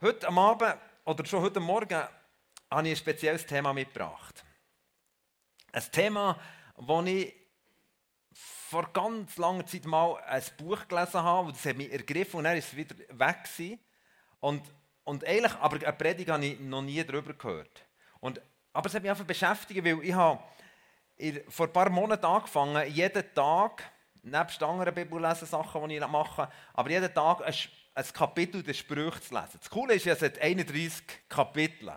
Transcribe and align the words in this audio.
Heute 0.00 0.26
am 0.26 0.38
Abend 0.38 0.74
oder 1.04 1.24
schon 1.24 1.40
heute 1.40 1.60
Morgen 1.60 1.94
habe 1.94 2.88
ich 2.88 2.94
ein 2.94 2.96
spezielles 2.96 3.46
Thema 3.46 3.72
mitgebracht. 3.72 4.44
Ein 5.72 5.82
Thema, 5.92 6.38
das 6.76 7.06
ich 7.06 7.32
vor 8.32 8.92
ganz 8.92 9.36
langer 9.36 9.64
Zeit 9.64 9.84
mal 9.84 10.16
ein 10.26 10.42
Buch 10.58 10.88
gelesen 10.88 11.22
habe, 11.22 11.52
das 11.52 11.64
hat 11.64 11.76
mich 11.76 11.92
ergriffen 11.92 12.38
und 12.38 12.44
dann 12.44 12.56
ist 12.56 12.72
es 12.72 12.76
wieder 12.76 12.96
weg. 13.10 13.38
Und, 14.40 14.64
und 15.04 15.24
eigentlich, 15.24 15.54
aber 15.54 15.76
eine 15.76 15.92
Predigt 15.92 16.28
habe 16.28 16.44
ich 16.44 16.58
noch 16.58 16.82
nie 16.82 17.02
darüber 17.04 17.32
gehört. 17.32 17.86
Und, 18.18 18.42
aber 18.72 18.88
es 18.88 18.94
hat 18.94 19.02
mich 19.02 19.10
einfach 19.12 19.24
beschäftigt, 19.24 19.84
weil 19.84 20.02
ich 20.02 20.12
habe 20.12 20.42
vor 21.48 21.66
ein 21.66 21.72
paar 21.72 21.88
Monaten 21.88 22.26
angefangen, 22.26 22.92
jeden 22.92 23.32
Tag, 23.32 23.84
nebst 24.22 24.60
anderen 24.60 24.92
Bibellesen-Sachen, 24.92 25.88
die 25.88 25.96
ich 25.98 26.08
mache, 26.08 26.50
aber 26.72 26.90
jeden 26.90 27.14
Tag 27.14 27.46
ein, 27.46 27.54
ein 27.94 28.04
Kapitel 28.12 28.62
der 28.62 28.74
Sprüche 28.74 29.20
zu 29.20 29.34
lesen. 29.34 29.58
Das 29.58 29.70
Coole 29.70 29.94
ist, 29.94 30.06
es 30.06 30.20
hat 30.20 30.38
31 30.38 31.04
Kapitel. 31.28 31.92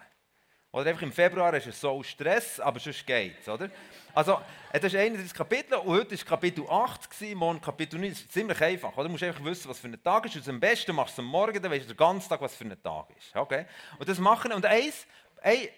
Oder 0.72 0.90
einfach 0.90 1.02
im 1.02 1.12
Februar 1.12 1.54
ist 1.56 1.66
es 1.66 1.82
so 1.82 2.04
Stress, 2.04 2.60
aber 2.60 2.80
sonst 2.80 3.06
geht 3.08 3.40
es, 3.40 3.50
oder? 3.50 3.70
Also, 4.14 4.40
es 4.72 4.84
ist 4.84 4.96
31 4.96 5.34
Kapitel 5.34 5.76
und 5.76 5.98
heute 5.98 6.18
war 6.18 6.26
Kapitel 6.26 6.66
8, 6.70 7.10
gewesen, 7.10 7.38
morgen 7.38 7.62
Kapitel 7.62 8.00
9. 8.00 8.10
Das 8.10 8.20
ist 8.20 8.32
ziemlich 8.32 8.62
einfach, 8.62 8.94
oder? 8.94 9.06
Du 9.06 9.10
musst 9.10 9.24
einfach 9.24 9.44
wissen, 9.44 9.70
was 9.70 9.80
für 9.80 9.88
ein 9.88 10.04
Tag 10.04 10.26
ist. 10.26 10.36
Und 10.36 10.48
am 10.50 10.60
besten 10.60 10.96
machst 10.96 11.18
du 11.18 11.22
es 11.22 11.26
am 11.26 11.32
Morgen, 11.32 11.62
dann 11.62 11.72
weißt 11.72 11.86
du 11.86 11.94
den 11.94 11.98
ganzen 11.98 12.30
Tag, 12.30 12.42
was 12.42 12.56
für 12.56 12.66
ein 12.66 12.82
Tag 12.84 13.08
ist. 13.18 13.36
Okay? 13.36 13.66
Und 13.98 14.08
das 14.08 14.20
machen 14.20 14.52
Und 14.52 14.66
eins, 14.66 15.08
eine 15.42 15.70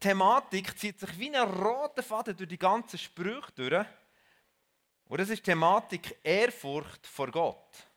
Thematik 0.00 0.76
zieht 0.78 0.98
sich 0.98 1.18
wie 1.18 1.34
ein 1.34 1.48
roter 1.48 2.02
Faden 2.02 2.36
durch 2.36 2.48
die 2.48 2.58
ganzen 2.58 2.98
Sprüche 2.98 3.52
durch. 3.54 3.86
Und 5.06 5.20
das 5.20 5.28
ist 5.28 5.38
die 5.46 5.50
Thematik 5.50 6.18
Ehrfurcht 6.22 7.06
vor 7.06 7.30
Gott. 7.30 7.87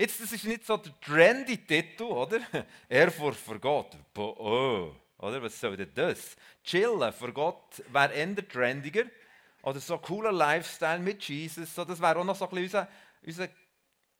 Jetzt, 0.00 0.18
das 0.18 0.32
ist 0.32 0.44
nicht 0.44 0.64
so 0.64 0.78
der 0.78 0.98
trendy 0.98 1.58
Titel, 1.58 2.04
oder? 2.04 2.40
Ehrfurcht 2.88 3.38
vor 3.38 3.58
Gott. 3.58 3.94
Oh. 4.16 4.94
Oder? 5.18 5.42
Was 5.42 5.60
soll 5.60 5.76
denn 5.76 5.92
das? 5.94 6.36
Chillen 6.64 7.12
vor 7.12 7.32
Gott 7.32 7.82
wäre 7.92 8.14
eher 8.14 8.48
trendiger. 8.48 9.04
Oder 9.60 9.78
so 9.78 9.98
cooler 9.98 10.32
Lifestyle 10.32 11.00
mit 11.00 11.22
Jesus. 11.24 11.74
So, 11.74 11.84
das 11.84 12.00
wäre 12.00 12.18
auch 12.18 12.24
noch 12.24 12.34
so 12.34 12.48
ein 12.48 12.50
bisschen 12.50 12.64
unser, 12.64 12.88
unser 13.26 13.48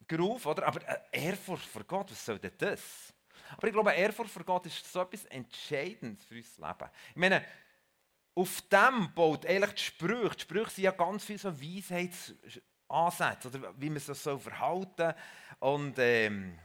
Groove. 0.06 0.44
Oder? 0.44 0.66
Aber 0.66 0.86
äh, 0.86 0.98
Ehrfurcht 1.12 1.64
vor 1.64 1.84
Gott, 1.84 2.10
was 2.10 2.26
soll 2.26 2.38
denn 2.38 2.52
das? 2.58 3.14
Aber 3.56 3.66
ich 3.66 3.72
glaube, 3.72 3.92
Ehrfurcht 3.92 4.32
vor 4.32 4.44
Gott 4.44 4.66
ist 4.66 4.92
so 4.92 5.00
etwas 5.00 5.24
Entscheidendes 5.24 6.22
für 6.26 6.34
unser 6.34 6.68
Leben. 6.68 6.90
Ich 7.08 7.16
meine, 7.16 7.42
auf 8.34 8.60
dem 8.68 9.14
baut 9.14 9.46
eigentlich 9.46 9.72
die 9.76 9.82
Sprüche. 9.82 10.36
Die 10.36 10.42
Sprüche 10.42 10.70
sind 10.72 10.84
ja 10.84 10.90
ganz 10.90 11.24
viel 11.24 11.38
so 11.38 11.58
Weisheitsansätze, 12.90 13.48
oder 13.48 13.74
wie 13.76 13.90
man 13.90 13.98
sich 13.98 14.18
so 14.18 14.38
verhalten 14.38 15.14
und 15.60 15.94
ähm, 15.98 16.58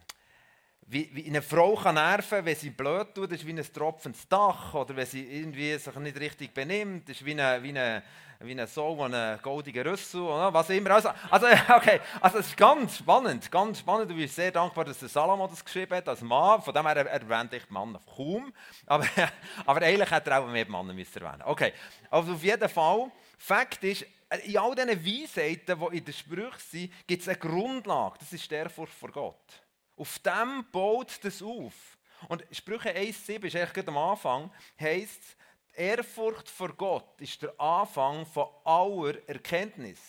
wie, 0.88 1.10
wie 1.14 1.26
eine 1.28 1.42
Frau 1.42 1.76
kann 1.76 1.96
nerven, 1.96 2.46
wenn 2.46 2.56
sie 2.56 2.70
blöd 2.70 3.16
tut, 3.16 3.32
ist 3.32 3.46
wie 3.46 3.54
ein 3.54 3.74
tropfendes 3.74 4.28
Dach. 4.28 4.74
Oder 4.76 4.96
wenn 4.96 5.06
sie 5.08 5.24
irgendwie 5.24 5.76
sich 5.78 5.96
nicht 5.96 6.20
richtig 6.20 6.54
benimmt, 6.54 7.10
ist 7.10 7.26
wie 7.26 7.40
ein 7.40 7.64
wie 7.64 7.70
eine, 7.70 8.04
wie 8.40 8.60
ein 8.60 8.68
Sohn, 8.68 9.12
der 9.12 9.32
einen 9.32 9.42
goldigen 9.42 9.88
Rüssel, 9.88 10.22
oder 10.22 10.54
was 10.54 10.70
immer. 10.70 10.92
Also, 10.92 11.10
also, 11.32 11.48
okay, 11.76 12.00
also 12.22 12.38
es 12.38 12.48
ist 12.50 12.58
ganz 12.58 12.98
spannend, 12.98 13.50
ganz 13.52 13.80
spannend. 13.80 14.12
Ich 14.12 14.18
bin 14.18 14.28
sehr 14.28 14.52
dankbar, 14.52 14.86
dass 14.86 15.00
der 15.00 15.10
Salomo 15.10 15.48
das 15.48 15.66
geschrieben 15.66 15.96
hat 15.96 16.08
als 16.08 16.22
Mann. 16.22 16.62
Von 16.62 16.74
dem 16.74 16.86
her 16.86 16.98
erwähnt 16.98 17.54
ich 17.54 17.68
Mann 17.72 17.98
kaum. 18.16 18.54
Aber, 18.86 19.08
aber 19.66 19.82
eigentlich 19.82 20.12
hätte 20.12 20.30
er 20.30 20.42
auch 20.42 20.48
mehr 20.48 20.70
Männer 20.70 20.94
müssen 20.94 21.20
erwähnen 21.20 21.42
Okay, 21.46 21.74
also 22.12 22.34
auf 22.34 22.44
jeden 22.44 22.70
Fall, 22.70 23.12
Fakt 23.40 23.84
ist, 23.84 24.06
in 24.40 24.58
all 24.58 24.76
diesen 24.76 25.06
Weisheiten, 25.06 25.80
die 25.80 25.98
in 25.98 26.06
den 26.06 26.14
Sprüchen 26.14 26.60
sind, 26.60 27.08
gibt 27.08 27.22
es 27.22 27.28
eine 27.28 27.38
Grundlage. 27.38 28.18
Das 28.20 28.34
ist 28.34 28.50
der 28.50 28.70
Furcht 28.70 28.94
vor 28.94 29.12
Gott. 29.12 29.64
Auf 29.98 30.20
dem 30.20 30.66
baut 30.72 31.24
das 31.24 31.42
auf. 31.42 31.98
Und 32.28 32.44
Sprüche 32.52 32.90
1,7 32.90 33.46
ist 33.46 33.56
eigentlich 33.56 33.88
am 33.88 33.98
Anfang, 33.98 34.52
heisst, 34.80 35.36
Ehrfurcht 35.76 36.50
vor 36.50 36.74
Gott 36.74 37.20
ist 37.20 37.42
der 37.42 37.60
Anfang 37.60 38.26
von 38.26 38.48
aller 38.64 39.28
Erkenntnis. 39.28 40.00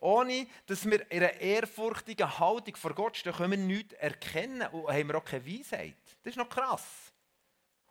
Ohne 0.00 0.46
dass 0.66 0.84
wir 0.84 1.10
in 1.10 1.22
einer 1.22 1.34
ehrfurchtigen 1.34 2.38
Haltung 2.38 2.76
vor 2.76 2.94
Gott 2.94 3.16
stehen, 3.16 3.32
können 3.32 3.52
wir 3.52 3.58
nichts 3.58 3.94
erkennen 3.94 4.66
und 4.68 4.88
haben 4.88 5.08
wir 5.08 5.16
auch 5.16 5.24
keine 5.24 5.46
Weisheit. 5.46 5.96
Das 6.22 6.32
ist 6.32 6.36
noch 6.36 6.48
krass. 6.48 7.12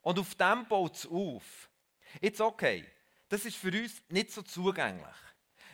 Und 0.01 0.19
auf 0.19 0.35
dem 0.35 0.67
baut 0.67 0.95
es 0.95 1.07
auf. 1.07 1.69
Jetzt 2.19 2.41
okay, 2.41 2.85
das 3.29 3.45
ist 3.45 3.55
für 3.55 3.69
uns 3.71 4.01
nicht 4.09 4.31
so 4.31 4.41
zugänglich. 4.41 5.07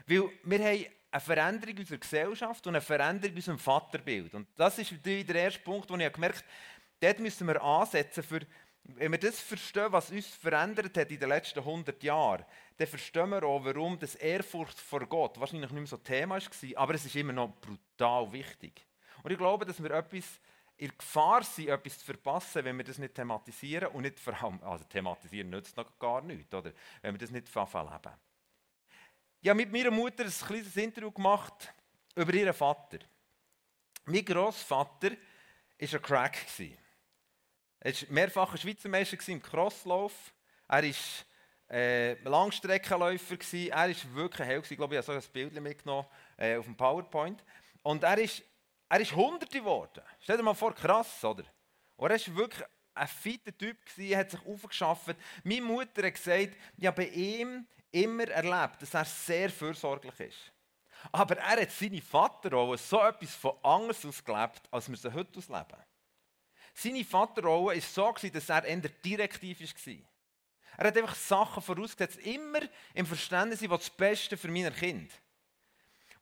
Weil 0.07 0.29
wir 0.43 0.59
haben 0.59 0.85
eine 1.11 1.21
Veränderung 1.21 1.77
unserer 1.77 1.97
Gesellschaft 1.99 2.65
und 2.67 2.75
eine 2.75 2.81
Veränderung 2.81 3.35
unserem 3.35 3.59
Vaterbild. 3.59 4.33
Und 4.33 4.47
das 4.55 4.79
ist 4.79 4.93
der 5.03 5.35
erste 5.35 5.59
Punkt, 5.59 5.89
wo 5.89 5.95
ich 5.95 6.13
gemerkt 6.13 6.37
habe, 6.37 6.47
dort 6.99 7.19
müssen 7.19 7.47
wir 7.47 7.61
ansetzen, 7.61 8.23
für, 8.23 8.39
wenn 8.83 9.11
wir 9.11 9.19
das 9.19 9.39
verstehen, 9.39 9.91
was 9.91 10.11
uns 10.11 10.27
verändert 10.27 10.97
hat 10.97 11.11
in 11.11 11.19
den 11.19 11.29
letzten 11.29 11.59
100 11.59 12.01
Jahren, 12.03 12.45
dann 12.77 12.87
verstehen 12.87 13.29
wir 13.29 13.43
auch, 13.43 13.63
warum 13.65 13.99
das 13.99 14.15
Ehrfurcht 14.15 14.79
vor 14.79 15.05
Gott 15.05 15.39
wahrscheinlich 15.39 15.71
nicht 15.71 15.79
mehr 15.79 15.87
so 15.87 15.97
Thema 15.97 16.35
war, 16.35 16.81
aber 16.81 16.93
es 16.93 17.05
ist 17.05 17.15
immer 17.15 17.33
noch 17.33 17.53
brutal 17.59 18.31
wichtig. 18.31 18.85
Und 19.23 19.31
ich 19.31 19.37
glaube, 19.37 19.65
dass 19.65 19.81
wir 19.81 19.91
etwas 19.91 20.39
in 20.77 20.95
Gefahr 20.95 21.43
sind, 21.43 21.69
etwas 21.69 21.99
zu 21.99 22.05
verpassen, 22.05 22.63
wenn 22.63 22.77
wir 22.77 22.85
das 22.85 22.99
nicht 22.99 23.15
thematisieren 23.15 23.89
und 23.89 24.03
nicht 24.03 24.19
vor 24.19 24.41
allem, 24.41 24.61
also 24.63 24.83
thematisieren 24.85 25.49
nützt 25.49 25.75
noch 25.75 25.97
gar 25.97 26.21
nichts, 26.21 26.53
oder? 26.53 26.71
wenn 27.01 27.15
wir 27.15 27.19
das 27.19 27.31
nicht 27.31 27.53
leben. 27.53 28.13
Ich 29.39 29.49
habe 29.49 29.57
mit 29.57 29.71
meiner 29.71 29.91
Mutter 29.91 30.25
ein 30.25 30.31
kleines 30.31 30.75
Interview 30.75 31.11
gemacht 31.11 31.71
über 32.15 32.33
ihren 32.33 32.53
Vater. 32.53 32.97
Mein 34.05 34.25
Großvater 34.25 35.11
war 35.11 35.17
ein 35.79 36.01
Crack. 36.01 36.37
Er 37.79 37.93
war 37.93 37.99
mehrfacher 38.09 38.57
Schweizer 38.57 38.89
Meister 38.89 39.17
im 39.31 39.41
Crosslauf. 39.41 40.33
Er 40.67 40.83
war 40.83 40.91
äh, 41.69 42.13
Langstreckenläufer. 42.23 43.37
Er 43.51 43.89
war 43.89 44.15
wirklich 44.15 44.47
hell. 44.47 44.63
Ich 44.67 44.75
glaube, 44.75 44.95
ich 44.95 45.07
habe 45.07 45.21
so 45.21 45.27
ein 45.27 45.31
Bild 45.31 45.53
mitgenommen 45.61 46.07
äh, 46.35 46.57
auf 46.57 46.65
dem 46.65 46.75
PowerPoint. 46.75 47.43
Und 47.83 48.03
er 48.03 48.17
ist, 48.17 48.41
er 48.89 48.99
ist 48.99 49.15
Hunderte 49.15 49.59
geworden. 49.59 50.01
Stell 50.19 50.37
dir 50.37 50.43
mal 50.43 50.55
vor, 50.55 50.73
krass, 50.73 51.23
oder? 51.23 51.43
Und 51.95 52.09
er 52.09 52.19
war 52.19 52.35
wirklich 52.37 52.63
ein 52.95 53.07
fitter 53.07 53.55
Typ, 53.55 53.77
er 53.97 54.17
hat 54.17 54.31
sich 54.31 54.43
aufgeschafft. 54.47 55.15
Meine 55.43 55.61
Mutter 55.61 56.03
hat 56.07 56.15
gesagt, 56.15 56.57
ja, 56.77 56.89
bei 56.89 57.09
ihm 57.09 57.67
immer 57.91 58.27
erlebt, 58.27 58.81
dass 58.81 58.93
er 58.93 59.05
sehr 59.05 59.49
fürsorglich 59.49 60.19
ist. 60.19 60.53
Aber 61.11 61.37
er 61.37 61.61
hat 61.61 61.71
seine 61.71 62.01
Vaterrolle 62.01 62.77
so 62.77 63.01
etwas 63.01 63.35
von 63.35 63.53
anders 63.63 64.05
ausgelebt, 64.05 64.61
als 64.71 64.89
wir 64.89 64.97
sie 64.97 65.13
heute 65.13 65.37
ausleben. 65.37 65.83
Seine 66.73 67.03
Vaterrolle 67.03 67.75
war 67.75 67.81
so, 67.81 68.29
dass 68.29 68.49
er 68.49 68.63
eher 68.63 68.77
direktiv 68.77 69.61
war. 69.61 69.93
Er 70.77 70.87
hat 70.87 70.97
einfach 70.97 71.15
Sachen 71.15 71.63
vorausgesetzt, 71.63 72.19
immer 72.19 72.59
im 72.93 73.05
Verständnis, 73.05 73.67
was 73.67 73.79
das 73.79 73.89
Beste 73.89 74.37
für 74.37 74.49
meine 74.49 74.71
Kind. 74.71 75.11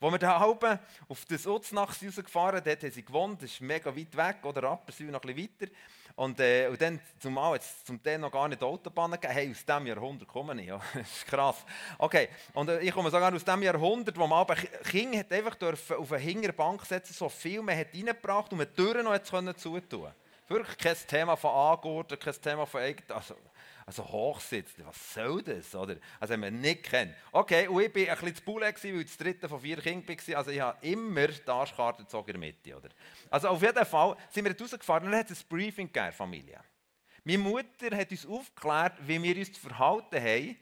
Wo 0.05 0.11
wir 0.11 0.19
da 0.19 0.39
halben 0.39 0.77
auf 1.09 1.25
das 1.25 1.47
Utznach 1.47 1.95
rausgefahren 1.99 2.61
dort 2.63 2.83
haben 2.83 2.91
sie 2.91 3.03
gewohnt, 3.03 3.41
das 3.41 3.49
ist 3.49 3.61
mega 3.61 3.89
weit 3.89 4.15
weg, 4.15 4.35
oder 4.45 4.61
Rapperswil 4.61 5.07
noch 5.07 5.23
ein 5.23 5.33
bisschen 5.33 5.49
weiter. 5.59 5.73
Und, 6.15 6.39
äh, 6.39 6.67
und 6.67 6.79
dann, 6.79 6.99
zumal 7.17 7.55
jetzt 7.55 7.87
zum 7.87 8.03
Teil 8.03 8.19
noch 8.19 8.31
gar 8.31 8.47
nicht 8.47 8.61
Autobahnen 8.61 9.19
gegeben, 9.19 9.33
hey, 9.33 9.49
aus 9.49 9.65
diesem 9.65 9.87
Jahrhundert 9.87 10.27
komme 10.27 10.61
ich, 10.61 10.67
ja. 10.67 10.79
das 10.93 11.11
ist 11.11 11.25
krass. 11.25 11.65
Okay, 11.97 12.29
und 12.53 12.69
äh, 12.69 12.81
ich 12.81 12.91
komme 12.91 13.09
sogar 13.09 13.33
aus 13.33 13.43
dem 13.43 13.63
Jahrhundert, 13.63 14.15
wo 14.15 14.27
man 14.27 14.41
aber 14.41 14.53
King 14.53 15.17
hat 15.17 15.33
einfach 15.33 15.55
dürfen 15.55 15.95
auf 15.95 16.11
eine 16.11 16.21
Hinterbank 16.21 16.85
setzen, 16.85 17.13
so 17.13 17.27
viel 17.27 17.63
man 17.63 17.75
hat 17.75 17.87
reingebracht 17.91 18.51
und 18.51 18.59
man 18.59 18.67
die 18.67 18.75
Türen 18.75 19.05
noch 19.05 19.55
zutun. 19.55 20.11
Wirklich 20.47 20.77
kein 20.77 20.97
Thema 21.07 21.35
von 21.35 21.49
Angurten, 21.49 22.19
kein 22.19 22.39
Thema 22.39 22.67
von. 22.67 22.79
Also, 23.09 23.33
also 23.87 24.03
Hochsitz, 24.03 24.71
was 24.83 25.13
soll 25.13 25.43
das? 25.43 25.75
Oder? 25.75 25.97
Also 26.19 26.33
wenn 26.33 26.39
man 26.39 26.59
nicht 26.59 26.83
kennt. 26.83 27.13
Okay, 27.31 27.67
und 27.67 27.81
ich 27.81 27.93
war 27.95 28.01
ein 28.01 28.07
bisschen 28.07 28.35
zu 28.35 28.41
Bulle, 28.43 28.65
weil 28.65 28.95
ich 28.95 29.05
das 29.05 29.17
dritte 29.17 29.47
von 29.47 29.59
vier 29.59 29.77
Kindern 29.77 30.17
war. 30.17 30.37
Also 30.37 30.51
ich 30.51 30.59
habe 30.59 30.87
immer 30.87 31.27
die 31.27 31.47
Arschkarte 31.47 32.03
gezogen 32.03 32.31
in 32.31 32.41
der 32.41 32.49
Mitte. 32.49 32.75
Oder? 32.75 32.89
Also 33.29 33.49
auf 33.49 33.61
jeden 33.61 33.85
Fall 33.85 34.17
sind 34.31 34.45
wir 34.45 34.59
rausgefahren 34.59 35.05
und 35.05 35.11
dann 35.11 35.19
hat 35.19 35.29
es 35.29 35.43
ein 35.43 35.47
Briefing 35.47 35.91
gegeben, 35.91 36.13
Familie. 36.13 36.59
Meine 37.23 37.37
Mutter 37.37 37.95
hat 37.95 38.09
uns 38.09 38.25
aufgeklärt, 38.25 38.93
wie 39.01 39.21
wir 39.21 39.37
uns 39.37 39.57
verhalten 39.57 40.21
haben 40.21 40.57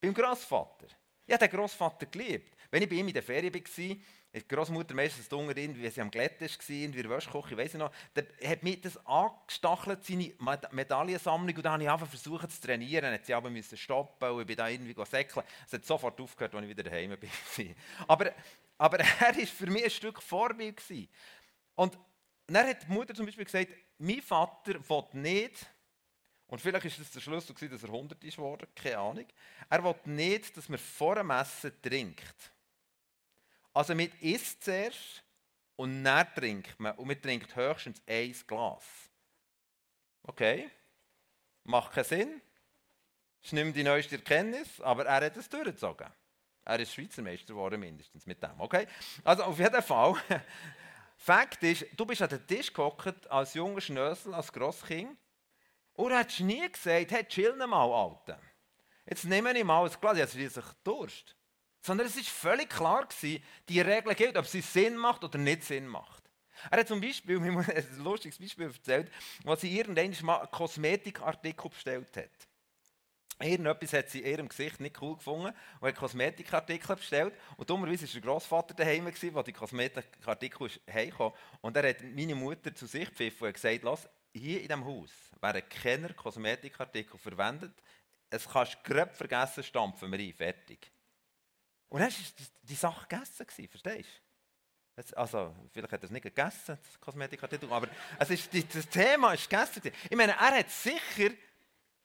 beim 0.00 0.14
Großvater. 0.14 0.86
Ich 1.26 1.34
habe 1.34 1.48
den 1.48 1.58
Großvater 1.58 2.06
geliebt. 2.06 2.56
Wenn 2.70 2.82
ich 2.82 2.88
bei 2.88 2.96
ihm 2.96 3.08
in 3.08 3.14
der 3.14 3.22
Ferien 3.22 3.52
war, 3.52 3.96
die 4.34 4.46
Großmutter 4.46 4.94
meistens 4.94 5.32
unter 5.32 5.56
wie 5.56 5.88
sie 5.88 6.00
am 6.00 6.10
Glätten 6.10 6.46
war, 6.46 6.70
in 6.70 6.92
der 6.92 7.08
Wäschküche, 7.08 7.56
weiß 7.56 7.74
ich 7.74 7.78
noch, 7.78 7.90
dann 8.12 8.26
hat 8.44 8.62
mich 8.62 8.80
das 8.80 8.98
angestachelt, 9.06 10.04
seine 10.04 10.32
Medaillensammlung, 10.72 11.56
und 11.56 11.64
dann 11.64 11.86
habe 11.88 12.04
ich 12.04 12.10
versucht 12.10 12.50
zu 12.50 12.60
trainieren, 12.60 13.02
dann 13.02 13.14
hat 13.14 13.24
sie 13.24 13.32
aber 13.32 13.50
stoppen 13.62 14.30
und 14.30 14.40
ich 14.42 14.46
bin 14.46 14.56
da 14.56 14.68
irgendwie 14.68 14.94
säckeln. 15.06 15.46
Es 15.66 15.72
hat 15.72 15.84
sofort 15.84 16.20
aufgehört, 16.20 16.54
als 16.54 16.64
ich 16.64 16.70
wieder 16.70 16.82
daheim 16.82 17.16
bin. 17.18 17.30
aber, 18.06 18.32
aber 18.76 18.98
er 19.20 19.36
war 19.36 19.46
für 19.46 19.66
mich 19.66 19.84
ein 19.84 19.90
Stück 19.90 20.22
Vorbild. 20.22 20.82
Und 21.74 21.98
dann 22.46 22.66
hat 22.68 22.82
die 22.82 22.92
Mutter 22.92 23.14
zum 23.14 23.26
Beispiel 23.26 23.44
gesagt, 23.44 23.72
mein 23.98 24.20
Vater 24.20 24.74
will 24.74 25.04
nicht, 25.14 25.66
und 26.48 26.60
vielleicht 26.60 26.84
ist 26.84 27.00
das 27.00 27.10
der 27.10 27.20
Schluss, 27.20 27.46
dass 27.46 27.60
er 27.60 27.88
100 27.88 28.22
ist 28.22 28.38
keine 28.76 28.98
Ahnung, 28.98 29.26
er 29.68 29.82
will 29.82 29.94
nicht, 30.04 30.56
dass 30.56 30.68
man 30.68 30.78
vor 30.78 31.16
dem 31.16 31.30
Essen 31.30 31.72
trinkt. 31.82 32.52
Also 33.76 33.94
man 33.94 34.10
isst 34.22 34.64
zuerst 34.64 35.22
und 35.76 36.02
dann 36.02 36.26
trinkt 36.34 36.80
man. 36.80 36.96
Und 36.96 37.08
man 37.08 37.20
trinkt 37.20 37.54
höchstens 37.54 38.00
ein 38.06 38.34
Glas. 38.46 38.82
Okay, 40.22 40.70
macht 41.64 41.92
keinen 41.92 42.04
Sinn, 42.04 42.42
nicht 43.42 43.52
mehr 43.52 43.72
die 43.72 43.82
neueste 43.82 44.16
Erkenntnis, 44.16 44.80
aber 44.80 45.04
er 45.04 45.26
hat 45.26 45.36
es 45.36 45.50
durchgezogen. 45.50 46.06
Er 46.64 46.80
ist 46.80 46.94
Schweizer 46.94 47.20
Meister 47.20 47.48
geworden, 47.48 47.78
mindestens 47.78 48.24
mit 48.24 48.42
dem. 48.42 48.58
Okay? 48.58 48.86
Also 49.22 49.42
auf 49.44 49.58
jeden 49.58 49.82
Fall. 49.82 50.14
Fakt 51.18 51.62
ist, 51.62 51.86
du 51.94 52.06
bist 52.06 52.22
an 52.22 52.30
den 52.30 52.46
Tisch 52.46 52.72
gehockt 52.72 53.30
als 53.30 53.52
junger 53.52 53.82
Schnösel, 53.82 54.32
als 54.32 54.50
Grosskind. 54.50 55.18
Und 55.92 56.12
er 56.12 56.20
hat 56.20 56.40
nie 56.40 56.66
gesagt, 56.66 57.12
hey, 57.12 57.24
chill 57.24 57.54
mal, 57.54 57.92
Alter. 57.92 58.40
Jetzt 59.04 59.26
nehme 59.26 59.52
ich 59.52 59.64
mal 59.64 59.84
ein 59.84 60.00
Glas, 60.00 60.16
jetzt 60.16 60.32
sich 60.32 60.64
Durst. 60.82 61.35
Sondern 61.86 62.08
es 62.08 62.16
war 62.16 62.24
völlig 62.24 62.68
klar, 62.68 63.06
gewesen, 63.06 63.40
die 63.68 63.80
Regel 63.80 64.12
gilt, 64.16 64.36
ob 64.36 64.46
sie 64.46 64.60
Sinn 64.60 64.96
macht 64.96 65.22
oder 65.22 65.38
nicht 65.38 65.62
Sinn 65.62 65.86
macht. 65.86 66.24
Er 66.68 66.80
hat 66.80 66.88
zum 66.88 67.00
Beispiel, 67.00 67.38
mir 67.40 67.60
ein 67.60 67.98
lustiges 67.98 68.40
Beispiel 68.40 68.66
erzählt, 68.66 69.08
was 69.44 69.60
sie 69.60 69.78
irgendwann 69.78 70.12
mal 70.22 70.48
Kosmetikartikel 70.48 71.70
bestellt 71.70 72.16
hat. 72.16 72.48
Irgendetwas 73.38 73.92
hat 73.92 74.10
sie 74.10 74.18
in 74.18 74.32
ihrem 74.32 74.48
Gesicht 74.48 74.80
nicht 74.80 75.00
cool 75.00 75.14
gefunden 75.14 75.54
und 75.78 75.88
hat 75.88 75.94
Kosmetikartikel 75.94 76.96
bestellt. 76.96 77.34
Und 77.56 77.70
dummerweise 77.70 78.04
war 78.06 78.12
der 78.14 78.20
Großvater 78.20 78.74
daheim, 78.74 79.04
der 79.04 79.42
die 79.44 79.52
Kosmetikartikel 79.52 80.70
heimkam. 80.92 81.32
Und 81.60 81.76
er 81.76 81.90
hat 81.90 82.02
meine 82.02 82.34
Mutter 82.34 82.74
zu 82.74 82.86
sich 82.86 83.08
gepfiffen 83.08 83.46
und 83.46 83.54
gesagt, 83.54 83.84
Lass, 83.84 84.08
hier 84.32 84.60
in 84.60 84.66
diesem 84.66 84.84
Haus 84.84 85.12
werden 85.40 85.62
keine 85.68 86.14
Kosmetikartikel 86.14 87.16
verwendet. 87.16 87.80
Es 88.28 88.48
kannst 88.48 88.76
du 88.84 89.06
vergessen, 89.12 89.62
stampfen 89.62 90.10
wir 90.10 90.18
ein, 90.18 90.34
fertig. 90.34 90.90
Und 91.88 92.00
dann 92.00 92.10
war 92.10 92.46
die 92.62 92.74
Sache 92.74 93.06
gegessen, 93.08 93.68
verstehst 93.68 94.08
du? 94.96 95.16
Also, 95.16 95.54
vielleicht 95.72 95.92
hat 95.92 96.00
er 96.00 96.04
es 96.04 96.10
nicht 96.10 96.22
gegessen, 96.22 96.78
das 96.82 97.00
Kosmetikartikel, 97.00 97.70
aber 97.70 97.88
es 98.18 98.30
ist, 98.30 98.48
das 98.74 98.88
Thema 98.88 99.34
ist 99.34 99.48
gegessen. 99.48 99.82
Ich 100.08 100.16
meine, 100.16 100.32
er 100.32 100.58
hat 100.58 100.70
sicher 100.70 101.30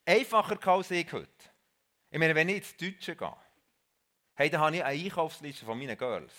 einfacher 0.06 0.68
als 0.68 0.92
ich 0.92 1.12
heute. 1.13 1.30
Ich 2.10 2.19
meine, 2.19 2.36
wenn 2.36 2.50
ich 2.50 2.57
ins 2.57 2.75
Deutsche 2.75 3.16
gehe, 3.16 3.36
hey, 4.36 4.50
dann 4.50 4.62
habe 4.62 4.75
ich 4.75 4.83
eine 4.83 5.06
Einkaufsliste 5.06 5.63
von 5.66 5.78
meinen 5.78 5.98
Girls. 5.98 6.34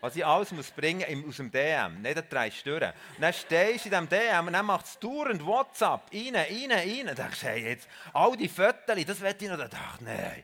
Was 0.00 0.16
ich 0.16 0.26
alles 0.26 0.52
muss 0.52 0.70
bringen 0.70 1.26
aus 1.26 1.36
dem 1.36 1.50
DM, 1.50 2.02
nicht 2.02 2.32
drei 2.32 2.50
Stören. 2.50 2.92
Und 3.14 3.22
dann 3.22 3.32
stehst 3.32 3.84
du 3.84 3.88
in 3.88 3.90
diesem 3.90 4.08
DM 4.08 4.46
und 4.48 4.52
dann 4.52 4.66
macht 4.66 4.86
es 4.86 4.98
dauernd 4.98 5.44
WhatsApp, 5.44 6.12
rein, 6.12 6.34
rein, 6.34 6.72
rein. 6.72 7.06
Dann 7.06 7.16
denkst 7.16 7.40
du, 7.40 7.46
hey, 7.46 7.62
jetzt, 7.62 7.88
all 8.12 8.36
die 8.36 8.48
Fotos, 8.48 9.04
das 9.06 9.20
will 9.20 9.34
ich 9.40 9.48
noch. 9.48 9.56
Dann 9.56 9.70
dachte 9.70 10.04
nein. 10.04 10.42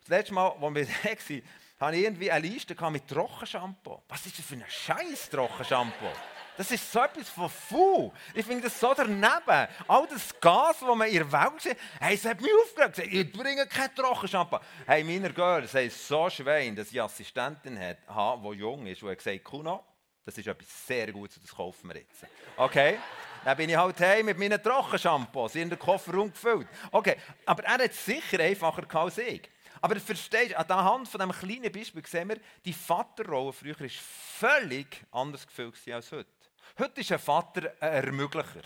Das 0.00 0.08
letzte 0.08 0.34
Mal, 0.34 0.52
als 0.52 0.74
wir 0.74 0.86
da 0.86 1.10
waren, 1.10 1.42
hatte 1.86 1.96
ich 1.96 2.04
irgendwie 2.04 2.30
eine 2.30 2.46
Liste 2.46 2.90
mit 2.90 3.08
Trockenshampoo. 3.08 4.02
Was 4.08 4.26
ist 4.26 4.38
das 4.38 4.46
für 4.46 4.54
ein 4.54 4.64
scheiß 4.66 5.30
Trockenshampoo? 5.30 6.12
Das 6.56 6.70
ist 6.70 6.92
so 6.92 7.00
etwas 7.00 7.28
von 7.28 7.50
faul. 7.50 8.12
Ich 8.32 8.46
finde 8.46 8.64
das 8.64 8.78
so 8.78 8.94
daneben. 8.94 9.68
All 9.88 10.06
das 10.08 10.38
Gas, 10.40 10.78
das 10.80 10.96
man 10.96 11.08
in 11.08 11.14
der 11.14 11.32
Welt 11.32 11.60
sieht, 11.60 11.76
hey, 12.00 12.14
es 12.14 12.24
hat 12.24 12.40
mich 12.40 12.50
aufgeregt. 12.62 12.98
Ich 13.12 13.32
bringe 13.32 13.66
kein 13.66 13.92
Trockenshampoo. 13.94 14.58
Hey, 14.86 15.02
meine 15.02 15.32
Girls 15.32 15.74
haben 15.74 15.90
so 15.90 16.30
Schwein, 16.30 16.76
dass 16.76 16.92
ich 16.92 17.00
eine 17.00 17.04
Assistentin 17.04 17.78
habe, 18.06 18.54
die 18.54 18.60
jung 18.60 18.86
ist, 18.86 19.02
hat 19.02 19.18
gesagt, 19.18 19.42
Kuno, 19.42 19.82
das 20.24 20.38
ist 20.38 20.46
etwas 20.46 20.86
sehr 20.86 21.12
Gutes, 21.12 21.40
das 21.40 21.54
kaufen 21.54 21.88
wir 21.88 21.96
jetzt. 22.00 22.24
Okay? 22.56 22.98
Dann 23.44 23.56
bin 23.56 23.68
ich 23.68 23.76
halt 23.76 24.00
heim 24.00 24.26
mit 24.26 24.38
meinen 24.38 24.62
Trockenshampoos 24.62 25.56
in 25.56 25.68
den 25.68 25.78
Kofferraum 25.78 26.32
gefüllt. 26.32 26.68
Okay, 26.92 27.16
aber 27.44 27.64
er 27.64 27.74
hat 27.74 27.90
es 27.90 28.04
sicher 28.04 28.40
einfacher 28.40 28.86
als 28.98 29.18
ich. 29.18 29.42
Aber 29.84 29.96
du, 29.96 30.56
anhand 30.56 31.08
von 31.08 31.20
diesem 31.20 31.32
kleinen 31.32 31.70
Beispiel 31.70 32.06
sehen 32.06 32.30
wir, 32.30 32.40
die 32.64 32.72
Vaterrolle 32.72 33.52
früher 33.52 33.78
war 33.78 33.88
völlig 33.90 35.04
anders 35.10 35.46
gefüllt 35.46 35.76
als 35.92 36.10
heute. 36.10 36.30
Heute 36.78 37.02
ist 37.02 37.12
ein 37.12 37.18
Vater 37.18 37.70
ein 37.80 37.92
Ermöglicher. 37.92 38.62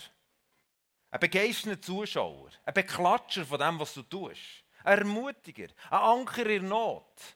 Ein 1.11 1.19
begeisterter 1.19 1.81
Zuschauer. 1.81 2.51
Ein 2.63 2.73
Beklatscher 2.73 3.45
von 3.45 3.59
dem, 3.59 3.77
was 3.81 3.95
du 3.95 4.03
tust. 4.03 4.63
Ein 4.85 4.99
Ermutiger. 4.99 5.67
Ein 5.89 5.99
Anker 5.99 6.45
in 6.45 6.69
Not. 6.69 7.35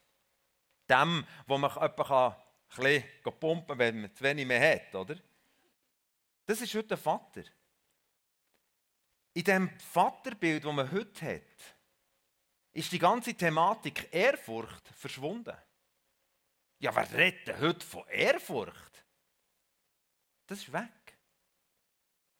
Dem, 0.90 1.28
wo 1.46 1.58
man 1.58 1.76
etwa 1.76 2.28
ein 2.30 2.82
bisschen 2.82 3.04
pumpen 3.38 3.68
kann, 3.68 3.80
wenn 3.80 4.00
man 4.00 4.16
zu 4.16 4.24
wenig 4.24 4.48
mehr 4.48 4.76
hat, 4.76 4.96
oder? 4.96 5.18
Das 6.46 6.62
ist 6.62 6.74
heute 6.74 6.96
ein 6.96 7.02
Vater. 7.02 7.44
In 9.34 9.44
dem 9.44 9.70
Vaterbild, 9.78 10.64
das 10.64 10.74
man 10.74 10.90
heute 10.90 11.26
hat, 11.26 11.73
ist 12.74 12.92
die 12.92 13.00
ganze 13.00 13.36
Thematik 13.36 14.12
Ehrfurcht 14.12 14.88
verschwunden. 14.90 15.56
Ja, 16.80 16.94
wer 16.96 17.12
redet 17.14 17.60
heute 17.60 17.86
von 17.86 18.08
Ehrfurcht? 18.10 19.06
Das 20.48 20.60
ist 20.60 20.74
weg. 20.74 21.18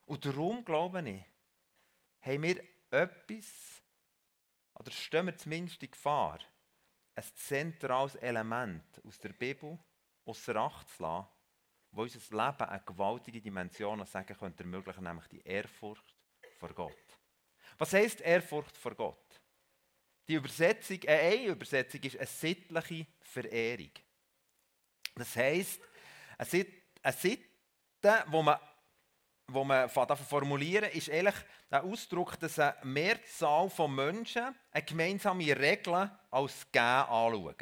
Und 0.06 0.24
darum, 0.26 0.64
glaube 0.64 1.08
ich, 1.08 1.24
haben 2.20 2.42
wir 2.42 2.62
etwas, 2.90 3.82
oder 4.74 4.90
stehen 4.90 5.26
wir 5.26 5.36
zumindest 5.36 5.82
in 5.82 5.90
Gefahr, 5.90 6.40
ein 7.14 7.24
zentrales 7.36 8.16
Element 8.16 9.00
aus 9.04 9.18
der 9.18 9.30
Bibel 9.30 9.78
außer 10.24 10.56
Acht 10.56 10.90
zu 10.90 11.02
lassen, 11.02 11.28
wo 11.92 12.02
unser 12.02 12.18
Leben 12.18 12.68
eine 12.68 12.84
gewaltige 12.84 13.40
Dimension 13.40 14.04
sagen 14.04 14.36
könnte 14.36 14.64
ermöglichen, 14.64 15.04
nämlich 15.04 15.28
die 15.28 15.42
Ehrfurcht 15.42 16.14
vor 16.58 16.74
Gott. 16.74 17.18
Was 17.78 17.92
heisst 17.92 18.20
Ehrfurcht 18.20 18.76
vor 18.76 18.94
Gott? 18.94 19.23
Die 20.26 20.34
Übersetzung, 20.34 20.98
äh, 21.02 21.32
eine 21.32 21.46
Übersetzung 21.46 22.00
ist 22.02 22.16
eine 22.16 22.26
sittliche 22.26 23.06
Verehrung. 23.20 23.90
Das 25.14 25.36
heisst, 25.36 25.80
eine, 26.38 26.48
Sitt, 26.48 26.72
eine 27.02 27.12
Sitt 27.12 27.40
wo 28.26 28.42
man, 28.42 28.58
wo 29.46 29.64
man 29.64 29.88
formulieren 29.88 30.90
ist 30.90 31.10
eigentlich 31.10 31.36
der 31.70 31.84
Ausdruck, 31.84 32.38
dass 32.38 32.58
eine 32.58 32.76
Mehrzahl 32.82 33.68
von 33.70 33.94
Menschen 33.94 34.54
eine 34.70 34.84
gemeinsame 34.84 35.58
Regel 35.58 36.10
als 36.30 36.70
Gehen 36.70 36.82
anschauen. 36.82 37.54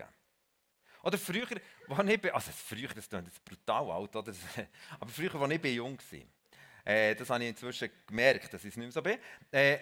Oder 1.03 1.19
früher, 1.19 1.47
als 1.89 2.09
ich, 2.09 2.35
also 2.35 2.53
früher, 2.53 2.89
das 2.89 3.09
klingt 3.09 3.45
brutal 3.45 3.91
alt, 3.91 4.15
oder? 4.15 4.33
aber 5.01 5.11
früher, 5.11 5.35
als 5.35 5.53
ich 5.53 5.75
jung 5.75 5.99
war, 5.99 6.93
äh, 6.93 7.15
das 7.15 7.29
habe 7.31 7.43
ich 7.43 7.51
inzwischen 7.51 7.91
gemerkt, 8.07 8.53
dass 8.53 8.65
ich 8.65 8.71
es 8.71 8.77
nicht 8.77 8.87
mehr 8.87 8.93
so 8.93 9.03
bin, 9.03 9.19
äh, 9.51 9.79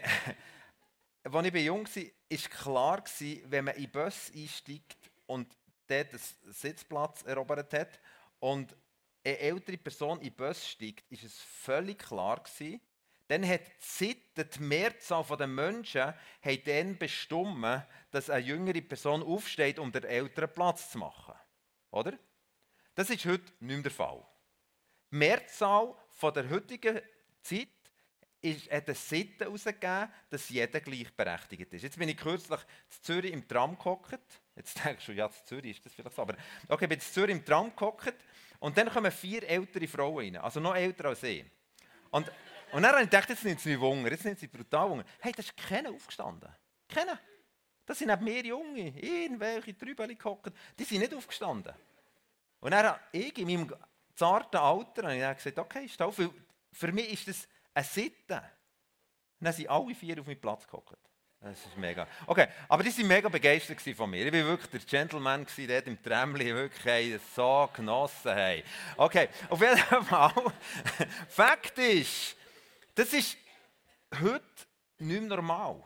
als 1.22 1.46
ich 1.46 1.64
jung 1.64 1.86
war, 1.86 2.02
war 2.02 2.48
klar, 2.48 3.04
wenn 3.46 3.64
man 3.64 3.74
in 3.74 3.82
den 3.82 3.92
Bus 3.92 4.32
einsteigt 4.34 5.10
und 5.26 5.56
dort 5.86 6.10
einen 6.10 6.52
Sitzplatz 6.52 7.22
erobert 7.22 7.72
hat 7.74 8.00
und 8.38 8.74
eine 9.24 9.38
ältere 9.38 9.76
Person 9.76 10.18
in 10.18 10.30
den 10.30 10.36
Bus 10.36 10.66
steigt, 10.66 11.10
ist 11.12 11.24
es 11.24 11.38
völlig 11.40 11.98
klar 11.98 12.42
dann 13.30 13.46
hat 13.46 13.60
die 13.60 14.16
Zeit, 14.34 14.56
die 14.56 14.60
Mehrzahl 14.60 15.24
der 15.36 15.46
Menschen, 15.46 16.02
hat 16.42 16.66
dann 16.66 16.98
bestimmt, 16.98 17.86
dass 18.10 18.28
eine 18.28 18.44
jüngere 18.44 18.80
Person 18.80 19.22
aufsteht, 19.22 19.78
um 19.78 19.92
den 19.92 20.02
älteren 20.02 20.52
Platz 20.52 20.90
zu 20.90 20.98
machen. 20.98 21.34
Oder? 21.92 22.18
Das 22.96 23.08
ist 23.08 23.24
heute 23.26 23.44
nicht 23.60 23.60
mehr 23.60 23.82
der 23.82 23.92
Fall. 23.92 24.26
Die 25.12 25.16
Mehrzahl 25.16 25.94
der 26.22 26.50
heutigen 26.50 27.00
Zeit 27.40 27.68
ist, 28.42 28.70
hat 28.70 28.86
eine 28.86 28.94
Sitte 28.94 29.44
herausgegeben, 29.44 30.08
dass 30.28 30.48
jeder 30.48 30.80
gleichberechtigt 30.80 31.72
ist. 31.74 31.82
Jetzt 31.82 31.98
bin 31.98 32.08
ich 32.08 32.16
kürzlich 32.16 32.60
in 32.60 33.02
Zürich 33.02 33.32
im 33.32 33.46
Tram 33.46 33.76
gehockt. 33.76 34.20
Jetzt 34.56 34.84
denkst 34.84 35.06
du, 35.06 35.12
ja, 35.12 35.26
in 35.26 35.32
Zürich 35.46 35.76
ist 35.76 35.86
das 35.86 35.94
vielleicht 35.94 36.14
so. 36.14 36.22
Aber 36.22 36.34
okay, 36.68 36.84
ich 36.84 36.88
bin 36.88 36.98
in 36.98 37.00
Zürich 37.00 37.36
im 37.36 37.44
Tram 37.44 37.74
gehockt 37.74 38.14
und 38.58 38.76
dann 38.76 38.90
kommen 38.90 39.12
vier 39.12 39.48
ältere 39.48 39.88
Frauen 39.88 40.34
rein, 40.34 40.36
also 40.36 40.60
noch 40.60 40.74
älter 40.74 41.06
als 41.06 41.22
ich. 41.22 41.44
Und, 42.10 42.30
und 42.72 42.82
dann 42.82 42.92
habe 42.92 43.02
ich 43.02 43.10
gedacht, 43.10 43.28
jetzt 43.28 43.44
nimmt 43.44 43.60
sie 43.60 43.70
mich 43.70 43.80
Wunder, 43.80 44.10
jetzt 44.10 44.24
nimmt 44.24 44.38
sie 44.38 44.48
brutal 44.48 44.90
Wunder. 44.90 45.04
Hey, 45.20 45.32
da 45.32 45.40
ist 45.40 45.56
keiner 45.56 45.90
aufgestanden. 45.90 46.50
Keiner. 46.88 47.18
Das 47.86 47.98
sind 47.98 48.08
nicht 48.08 48.20
mehr 48.20 48.44
Junge, 48.44 48.88
irgendwelche 49.00 49.76
Trübeli 49.76 50.14
gehockt, 50.14 50.52
die 50.78 50.84
sind 50.84 51.00
nicht 51.00 51.14
aufgestanden. 51.14 51.74
Und 52.60 52.70
dann 52.70 52.86
habe 52.86 53.00
ich 53.12 53.36
in 53.38 53.46
meinem 53.46 53.74
zarten 54.14 54.58
Alter 54.58 55.10
ich 55.12 55.36
gesagt, 55.36 55.58
okay, 55.58 55.88
steh 55.88 56.12
Für, 56.12 56.30
für 56.72 56.92
mich 56.92 57.12
ist 57.12 57.28
das 57.28 57.48
eine 57.74 57.84
Sitte. 57.84 58.42
Dann 59.40 59.52
sind 59.52 59.68
alle 59.68 59.94
vier 59.94 60.20
auf 60.20 60.26
meinen 60.26 60.40
Platz 60.40 60.66
gehockt. 60.66 60.98
Das 61.42 61.58
ist 61.58 61.76
mega. 61.78 62.06
Okay, 62.26 62.48
aber 62.68 62.82
die 62.82 62.94
waren 62.98 63.08
mega 63.08 63.28
begeistert 63.30 63.80
von 63.96 64.10
mir. 64.10 64.26
Ich 64.26 64.32
war 64.32 64.44
wirklich 64.44 64.70
der 64.70 64.80
Gentleman 64.80 65.46
dort 65.56 65.86
im 65.86 66.02
Tramli, 66.02 66.54
wirklich 66.54 66.84
hey, 66.84 67.18
so 67.34 67.70
genossen. 67.72 68.34
Hey. 68.34 68.62
Okay, 68.98 69.30
auf 69.48 69.58
jeden 69.58 70.04
Fall. 70.04 70.34
Fakt 71.28 71.78
ist, 71.78 72.36
das 72.94 73.14
ist 73.14 73.38
heute 74.20 74.44
nicht 74.98 75.20
mehr 75.20 75.30
normal. 75.30 75.82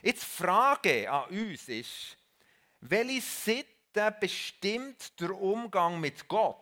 Jetzt 0.00 0.22
die 0.22 0.42
Frage 0.42 1.10
an 1.10 1.28
uns 1.28 1.68
ist, 1.68 2.16
welche 2.80 3.20
Sitte 3.20 4.16
bestimmt 4.18 5.20
der 5.20 5.32
Umgang 5.32 6.00
mit 6.00 6.26
Gott? 6.26 6.56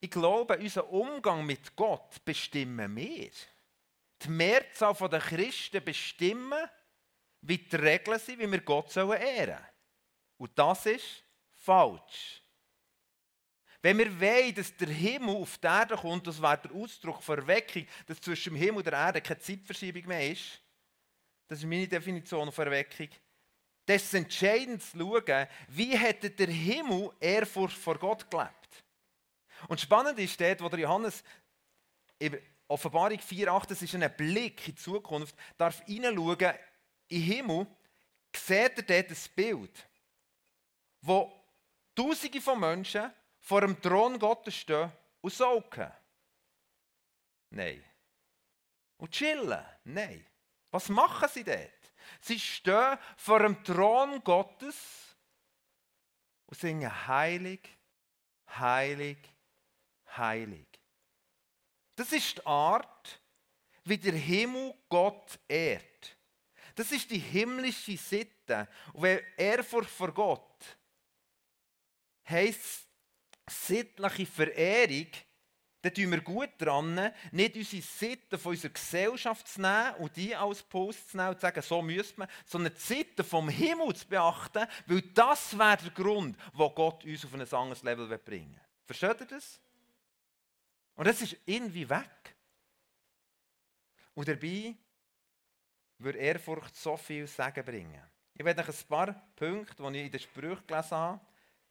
Ich 0.00 0.10
glaube, 0.10 0.56
unser 0.58 0.88
Umgang 0.90 1.44
mit 1.44 1.74
Gott 1.74 2.24
bestimmen 2.24 2.96
wir 2.96 3.30
die 4.22 4.28
Mehrzahl 4.28 4.94
der 5.08 5.20
Christen 5.20 5.84
bestimmen, 5.84 6.68
wie 7.40 7.58
die 7.58 7.76
Regeln 7.76 8.18
sind, 8.18 8.38
wie 8.40 8.50
wir 8.50 8.60
Gott 8.60 8.96
ehren 8.96 9.16
sollen. 9.16 9.58
Und 10.38 10.58
das 10.58 10.86
ist 10.86 11.22
falsch. 11.54 12.42
Wenn 13.80 13.98
wir 13.98 14.20
wollen, 14.20 14.54
dass 14.54 14.76
der 14.76 14.88
Himmel 14.88 15.36
auf 15.36 15.56
die 15.58 15.66
Erde 15.66 15.96
kommt, 15.96 16.26
das 16.26 16.42
wäre 16.42 16.58
der 16.58 16.72
Ausdruck 16.72 17.22
von 17.22 17.38
Erweckung, 17.38 17.86
dass 18.06 18.20
zwischen 18.20 18.54
dem 18.54 18.60
Himmel 18.60 18.78
und 18.78 18.86
der 18.86 18.94
Erde 18.94 19.20
keine 19.20 19.38
Zeitverschiebung 19.38 20.06
mehr 20.06 20.32
ist, 20.32 20.60
das 21.46 21.60
ist 21.60 21.64
meine 21.64 21.86
Definition 21.86 22.50
von 22.50 22.66
Erweckung, 22.66 23.08
dann 23.86 23.96
ist 23.96 24.12
entscheidend 24.12 24.82
zu 24.82 24.98
schauen, 24.98 25.46
wie 25.68 25.96
hätte 25.96 26.30
der 26.30 26.48
Himmel 26.48 27.12
Ehrfurcht 27.20 27.78
vor 27.78 27.98
Gott 27.98 28.28
gelebt. 28.28 28.84
Und 29.66 29.80
spannend 29.80 30.18
ist 30.18 30.40
dort, 30.40 30.60
wo 30.60 30.68
der 30.68 30.80
Johannes 30.80 31.24
in 32.18 32.38
Offenbarung 32.68 33.18
4,8, 33.18 33.66
das 33.68 33.82
ist 33.82 33.94
ein 33.94 34.16
Blick 34.16 34.68
in 34.68 34.74
die 34.74 34.80
Zukunft, 34.80 35.34
darf 35.56 35.82
hineinschauen 35.86 36.54
in 37.08 37.20
den 37.20 37.22
Himmel, 37.22 37.66
sieht 38.34 38.76
er 38.76 38.82
dort 38.82 39.10
ein 39.10 39.34
Bild, 39.34 39.88
wo 41.00 41.32
Tausende 41.94 42.40
von 42.40 42.60
Menschen 42.60 43.12
vor 43.40 43.62
dem 43.62 43.80
Thron 43.82 44.20
Gottes 44.20 44.54
stehen 44.54 44.92
und 45.20 45.34
saugen. 45.34 45.90
Nein. 47.50 47.82
Und 48.98 49.10
chillen? 49.10 49.64
Nein. 49.82 50.24
Was 50.70 50.88
machen 50.88 51.28
sie 51.32 51.42
dort? 51.42 51.72
Sie 52.20 52.38
stehen 52.38 52.98
vor 53.16 53.40
dem 53.40 53.64
Thron 53.64 54.22
Gottes 54.22 54.76
und 56.46 56.58
singen 56.58 57.08
heilig, 57.08 57.68
heilig, 58.48 59.18
heilig. 60.16 60.66
Das 61.96 62.12
ist 62.12 62.38
die 62.38 62.46
Art, 62.46 63.20
wie 63.84 63.98
der 63.98 64.12
Himmel 64.12 64.74
Gott 64.88 65.38
ehrt. 65.48 66.16
Das 66.74 66.92
ist 66.92 67.10
die 67.10 67.18
himmlische 67.18 67.96
Sitte. 67.96 68.68
Und 68.92 69.02
wenn 69.02 69.20
Ehrfurcht 69.36 69.90
vor 69.90 70.12
Gott 70.12 70.78
heisst 72.28 72.86
sittliche 73.48 74.26
Verehrung, 74.26 75.08
dann 75.82 75.94
tun 75.94 76.10
wir 76.10 76.20
gut 76.20 76.50
daran, 76.58 77.12
nicht 77.30 77.56
unsere 77.56 77.82
Sitten 77.82 78.38
von 78.38 78.50
unserer 78.50 78.72
Gesellschaft 78.72 79.46
zu 79.46 79.60
nehmen 79.60 79.94
und 79.98 80.16
die 80.16 80.34
als 80.34 80.62
Post 80.62 81.10
zu 81.10 81.16
nehmen 81.16 81.30
und 81.30 81.36
zu 81.36 81.42
sagen, 81.42 81.62
so 81.62 81.80
müsste 81.82 82.18
man, 82.18 82.28
sondern 82.44 82.74
die 82.74 82.80
Sitten 82.80 83.24
vom 83.24 83.48
Himmel 83.48 83.94
zu 83.94 84.06
beachten, 84.06 84.66
weil 84.86 85.02
das 85.02 85.56
wäre 85.56 85.78
der 85.78 85.90
Grund, 85.90 86.36
wo 86.52 86.70
Gott 86.70 87.04
uns 87.04 87.24
auf 87.24 87.32
ein 87.32 87.40
anderes 87.40 87.82
Level 87.82 88.06
bringen 88.18 88.54
will. 88.54 88.60
Versteht 88.86 89.20
ihr 89.20 89.26
das? 89.26 89.60
Und 90.98 91.06
das 91.06 91.22
ist 91.22 91.36
irgendwie 91.46 91.88
weg. 91.88 92.36
Und 94.14 94.26
dabei 94.26 94.74
würde 95.98 96.18
Ehrfurcht 96.18 96.74
so 96.74 96.96
viel 96.96 97.24
Sagen 97.28 97.64
bringen. 97.64 98.02
Ich 98.34 98.44
werde 98.44 98.62
euch 98.62 98.68
ein 98.68 98.88
paar 98.88 99.12
Punkte, 99.36 99.92
die 99.92 99.98
ich 99.98 100.06
in 100.06 100.10
den 100.10 100.20
Sprüchen 100.20 100.66
gelesen 100.66 100.90
habe, 100.90 101.20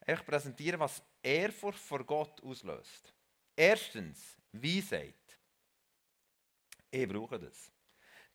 euch 0.07 0.25
präsentieren, 0.25 0.79
was 0.79 1.03
Ehrfurcht 1.21 1.77
vor 1.77 2.05
Gott 2.05 2.41
auslöst. 2.41 3.13
Erstens, 3.53 4.37
Weisheit. 4.53 5.37
Ich 6.89 7.05
brauche 7.05 7.37
das. 7.37 7.69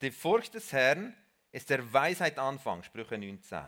Die 0.02 0.10
Furcht 0.10 0.52
des 0.52 0.70
Herrn 0.72 1.16
ist 1.52 1.70
der 1.70 1.90
Weisheit 1.90 2.38
Anfang, 2.38 2.82
Sprüche 2.82 3.16
19. 3.16 3.64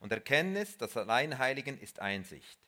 Und 0.00 0.12
Erkenntnis, 0.12 0.76
das 0.76 0.94
Alleinheiligen, 0.94 1.80
ist 1.80 2.00
Einsicht. 2.00 2.60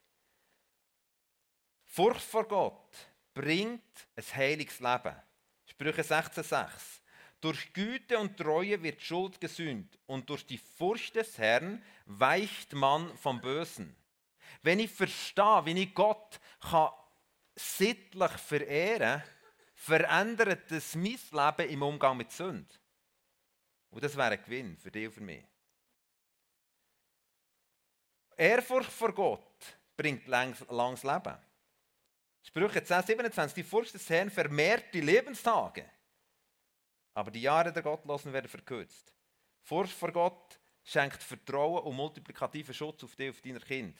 Furcht 1.84 2.22
vor 2.22 2.48
Gott 2.48 3.10
bringt 3.38 4.08
ein 4.16 4.24
heiliges 4.34 4.80
Leben. 4.80 5.14
Sprüche 5.64 6.02
16,6. 6.02 7.00
Durch 7.40 7.72
Güte 7.72 8.18
und 8.18 8.36
Treue 8.36 8.82
wird 8.82 9.00
Schuld 9.00 9.40
gesühnt 9.40 9.96
und 10.06 10.28
durch 10.28 10.44
die 10.44 10.58
Furcht 10.58 11.14
des 11.14 11.38
Herrn 11.38 11.80
weicht 12.06 12.72
man 12.72 13.16
vom 13.16 13.40
Bösen. 13.40 13.94
Wenn 14.62 14.80
ich 14.80 14.90
verstehe, 14.90 15.62
wie 15.66 15.82
ich 15.84 15.94
Gott 15.94 16.40
kann 16.60 16.90
sittlich 17.54 18.32
verehren 18.32 19.20
kann, 19.20 19.30
verändert 19.74 20.68
das 20.72 20.96
mein 20.96 21.16
Leben 21.30 21.70
im 21.70 21.82
Umgang 21.82 22.16
mit 22.16 22.32
Sünde. 22.32 22.74
Und 23.90 24.02
das 24.02 24.16
wäre 24.16 24.32
ein 24.32 24.42
Gewinn 24.42 24.76
für 24.76 24.90
dich 24.90 25.06
und 25.06 25.12
für 25.12 25.20
mich. 25.20 25.44
Ehrfurcht 28.36 28.90
vor 28.90 29.12
Gott 29.12 29.78
bringt 29.96 30.26
langes, 30.26 30.64
langes 30.68 31.04
Leben. 31.04 31.47
Sprüche 32.42 32.82
10, 32.82 33.02
27, 33.02 33.54
die 33.54 33.62
Furcht 33.68 33.94
des 33.94 34.08
Herrn 34.08 34.30
vermehrt 34.30 34.94
die 34.94 35.00
Lebenstage, 35.00 35.84
aber 37.14 37.30
die 37.30 37.42
Jahre 37.42 37.72
der 37.72 37.82
Gottlosen 37.82 38.32
werden 38.32 38.48
verkürzt. 38.48 39.14
Furcht 39.62 39.92
vor 39.92 40.12
Gott 40.12 40.58
schenkt 40.82 41.22
Vertrauen 41.22 41.84
und 41.84 41.96
multiplikativen 41.96 42.74
Schutz 42.74 43.04
auf 43.04 43.16
dich, 43.16 43.30
auf 43.30 43.40
deine 43.42 43.60
Kind 43.60 43.98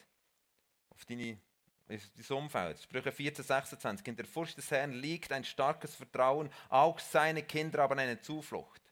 auf 0.99 1.05
deine, 1.05 1.39
dein 1.87 2.37
Umfeld. 2.37 2.83
Sprüche 2.83 3.13
14, 3.13 3.45
26. 3.45 4.07
In 4.09 4.17
der 4.17 4.27
Furcht 4.27 4.57
des 4.57 4.71
Herrn 4.71 4.93
liegt 4.93 5.33
ein 5.33 5.45
starkes 5.45 5.95
Vertrauen, 5.95 6.51
auch 6.69 6.99
seine 6.99 7.43
Kinder 7.43 7.83
haben 7.83 7.99
eine 7.99 8.21
Zuflucht. 8.21 8.83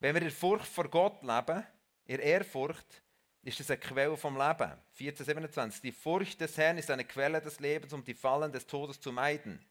Wenn 0.00 0.14
wir 0.14 0.22
in 0.22 0.30
Furcht 0.30 0.66
vor 0.66 0.88
Gott 0.88 1.22
leben, 1.22 1.66
in 2.04 2.20
Ehrfurcht, 2.20 3.02
ist 3.44 3.60
das 3.60 3.70
eine 3.70 3.78
Quelle 3.78 4.16
vom 4.16 4.36
Leben. 4.36 4.72
14, 4.92 5.26
27. 5.26 5.80
Die 5.82 5.92
Furcht 5.92 6.40
des 6.40 6.56
Herrn 6.56 6.78
ist 6.78 6.90
eine 6.90 7.04
Quelle 7.04 7.40
des 7.40 7.60
Lebens, 7.60 7.92
um 7.92 8.02
die 8.02 8.14
Fallen 8.14 8.50
des 8.50 8.66
Todes 8.66 8.98
zu 8.98 9.12
meiden. 9.12 9.64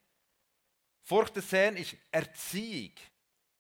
Furcht 1.01 1.36
des 1.36 1.51
Herrn 1.51 1.75
ist 1.75 1.96
Erziehung 2.12 2.94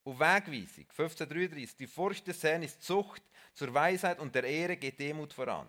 und 0.03 0.19
Wegweisung. 0.19 0.85
15, 0.89 1.27
33. 1.27 1.75
Die 1.77 1.87
Furcht 1.87 2.27
des 2.27 2.43
Herrn 2.43 2.63
ist 2.63 2.83
Zucht 2.83 3.23
zur 3.53 3.73
Weisheit 3.73 4.19
und 4.19 4.35
der 4.35 4.43
Ehre 4.43 4.77
geht 4.77 4.99
Demut 4.99 5.33
voran. 5.33 5.67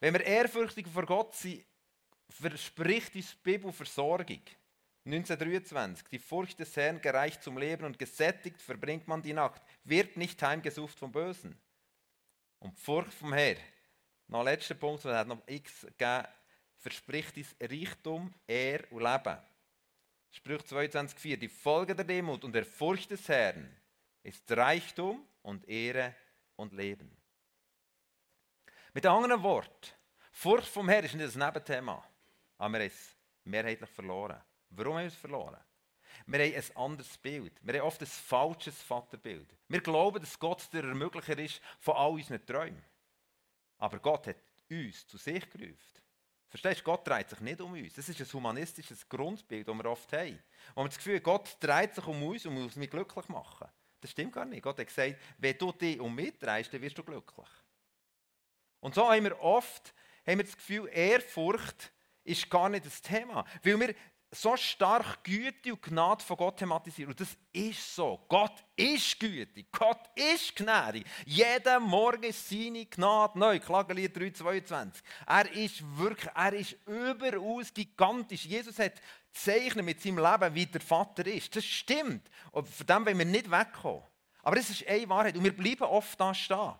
Wenn 0.00 0.14
wir 0.14 0.24
ehrfürchtig 0.24 0.86
vor 0.86 1.04
Gott 1.04 1.34
sind, 1.34 1.66
verspricht 2.28 3.14
uns 3.16 3.32
die 3.32 3.38
Bibel 3.42 3.72
Versorgung. 3.72 4.42
1923. 5.04 6.06
Die 6.08 6.18
Furcht 6.18 6.60
des 6.60 6.76
Herrn 6.76 7.00
gereicht 7.00 7.42
zum 7.42 7.58
Leben 7.58 7.84
und 7.84 7.98
gesättigt 7.98 8.60
verbringt 8.62 9.08
man 9.08 9.22
die 9.22 9.32
Nacht, 9.32 9.62
wird 9.84 10.16
nicht 10.16 10.40
heimgesucht 10.42 10.98
vom 10.98 11.10
Bösen. 11.10 11.58
Und 12.60 12.76
die 12.76 12.80
Furcht 12.80 13.14
vom 13.14 13.32
Herrn, 13.32 13.58
noch 14.26 14.44
letzter 14.44 14.74
Punkt, 14.74 15.04
es 15.04 15.12
hat 15.12 15.28
noch 15.28 15.42
x 15.46 15.82
gegeben, 15.82 16.26
verspricht 16.76 17.36
uns 17.36 17.56
Reichtum, 17.60 18.34
Ehr 18.46 18.90
und 18.90 19.02
Leben. 19.02 19.38
Sprüch 20.30 20.60
22,4. 20.62 21.36
Die 21.36 21.48
Folge 21.48 21.94
der 21.94 22.04
Demut 22.04 22.44
und 22.44 22.52
der 22.52 22.64
Furcht 22.64 23.10
des 23.10 23.28
Herrn 23.28 23.74
ist 24.22 24.50
Reichtum 24.50 25.26
und 25.42 25.66
Ehre 25.68 26.14
und 26.56 26.72
Leben. 26.72 27.16
Mit 28.92 29.06
anderen 29.06 29.42
Worten, 29.42 29.92
Furcht 30.32 30.68
vom 30.68 30.88
Herrn 30.88 31.04
ist 31.04 31.14
nicht 31.14 31.36
ein 31.36 31.46
Nebenthema, 31.46 32.04
aber 32.58 32.72
wir 32.74 32.80
haben 32.80 32.86
es 32.86 33.16
mehrheitlich 33.44 33.90
verloren. 33.90 34.40
Warum 34.70 34.94
haben 34.94 35.02
wir 35.02 35.08
es 35.08 35.14
verloren? 35.14 35.58
Wir 36.26 36.44
haben 36.44 36.54
ein 36.54 36.76
anderes 36.76 37.18
Bild. 37.18 37.52
Wir 37.62 37.80
haben 37.80 37.86
oft 37.86 38.00
ein 38.00 38.06
falsches 38.06 38.80
Vaterbild. 38.82 39.48
Wir 39.68 39.80
glauben, 39.80 40.20
dass 40.20 40.38
Gott 40.38 40.68
der 40.72 40.84
Ermöglicher 40.84 41.38
ist 41.38 41.60
von 41.78 41.96
all 41.96 42.12
unseren 42.12 42.44
Träumen. 42.44 42.84
Aber 43.78 43.98
Gott 43.98 44.26
hat 44.26 44.36
uns 44.70 45.06
zu 45.06 45.16
sich 45.16 45.48
gerufen. 45.50 45.76
Verstehst 46.48 46.80
du, 46.80 46.84
Gott 46.84 47.06
dreht 47.06 47.28
sich 47.28 47.40
nicht 47.40 47.60
um 47.60 47.72
uns. 47.72 47.92
Das 47.92 48.08
ist 48.08 48.20
ein 48.20 48.32
humanistisches 48.32 49.08
Grundbild, 49.08 49.68
das 49.68 49.74
wir 49.74 49.84
oft 49.84 50.12
haben. 50.12 50.38
Wo 50.74 50.82
wir 50.82 50.88
das 50.88 50.96
Gefühl 50.96 51.20
Gott 51.20 51.56
dreht 51.60 51.94
sich 51.94 52.06
um 52.06 52.22
uns 52.22 52.46
und 52.46 52.54
muss 52.54 52.76
mich 52.76 52.90
glücklich 52.90 53.28
machen. 53.28 53.68
Das 54.00 54.10
stimmt 54.10 54.32
gar 54.32 54.44
nicht. 54.44 54.62
Gott 54.62 54.78
hat 54.78 54.86
gesagt, 54.86 55.16
wenn 55.38 55.58
du 55.58 55.72
dich 55.72 56.00
um 56.00 56.14
mich 56.14 56.38
drehst, 56.38 56.72
dann 56.72 56.80
wirst 56.80 56.96
du 56.96 57.02
glücklich. 57.02 57.48
Und 58.80 58.94
so 58.94 59.10
haben 59.10 59.24
wir 59.24 59.38
oft 59.40 59.92
haben 60.26 60.38
wir 60.38 60.44
das 60.44 60.56
Gefühl, 60.56 60.88
Ehrfurcht 60.92 61.90
ist 62.22 62.50
gar 62.50 62.68
nicht 62.68 62.84
das 62.84 63.00
Thema. 63.00 63.44
Weil 63.62 63.80
wir 63.80 63.94
so 64.30 64.56
stark 64.56 65.24
Güte 65.24 65.72
und 65.72 65.82
Gnade 65.82 66.22
von 66.22 66.36
Gott 66.36 66.58
thematisieren. 66.58 67.12
Und 67.12 67.20
das 67.20 67.36
ist 67.52 67.94
so. 67.94 68.24
Gott 68.28 68.62
ist 68.76 69.18
gütig. 69.18 69.72
Gott 69.72 70.10
ist 70.14 70.54
gnädig. 70.54 71.06
Jeden 71.24 71.82
Morgen 71.84 72.24
ist 72.24 72.48
seine 72.48 72.84
Gnade 72.86 73.38
neu. 73.38 73.58
Klagelied 73.58 74.16
3,22. 74.16 75.02
Er 75.26 75.50
ist 75.52 75.82
wirklich, 75.96 76.30
er 76.34 76.52
ist 76.52 76.76
überaus 76.86 77.72
gigantisch. 77.72 78.44
Jesus 78.44 78.78
hat 78.78 79.00
zeichnet 79.32 79.84
mit 79.84 80.00
seinem 80.02 80.18
Leben, 80.18 80.54
wie 80.54 80.66
der 80.66 80.80
Vater 80.80 81.26
ist. 81.26 81.56
Das 81.56 81.64
stimmt. 81.64 82.28
Und 82.52 82.68
von 82.68 82.86
dem 82.86 83.06
wollen 83.06 83.18
wir 83.18 83.24
nicht 83.24 83.50
wegkommen. 83.50 84.02
Aber 84.42 84.56
es 84.58 84.70
ist 84.70 84.86
eine 84.86 85.08
Wahrheit. 85.08 85.36
Und 85.36 85.44
wir 85.44 85.56
bleiben 85.56 85.84
oft 85.84 86.20
da 86.20 86.34
stehen 86.34 86.74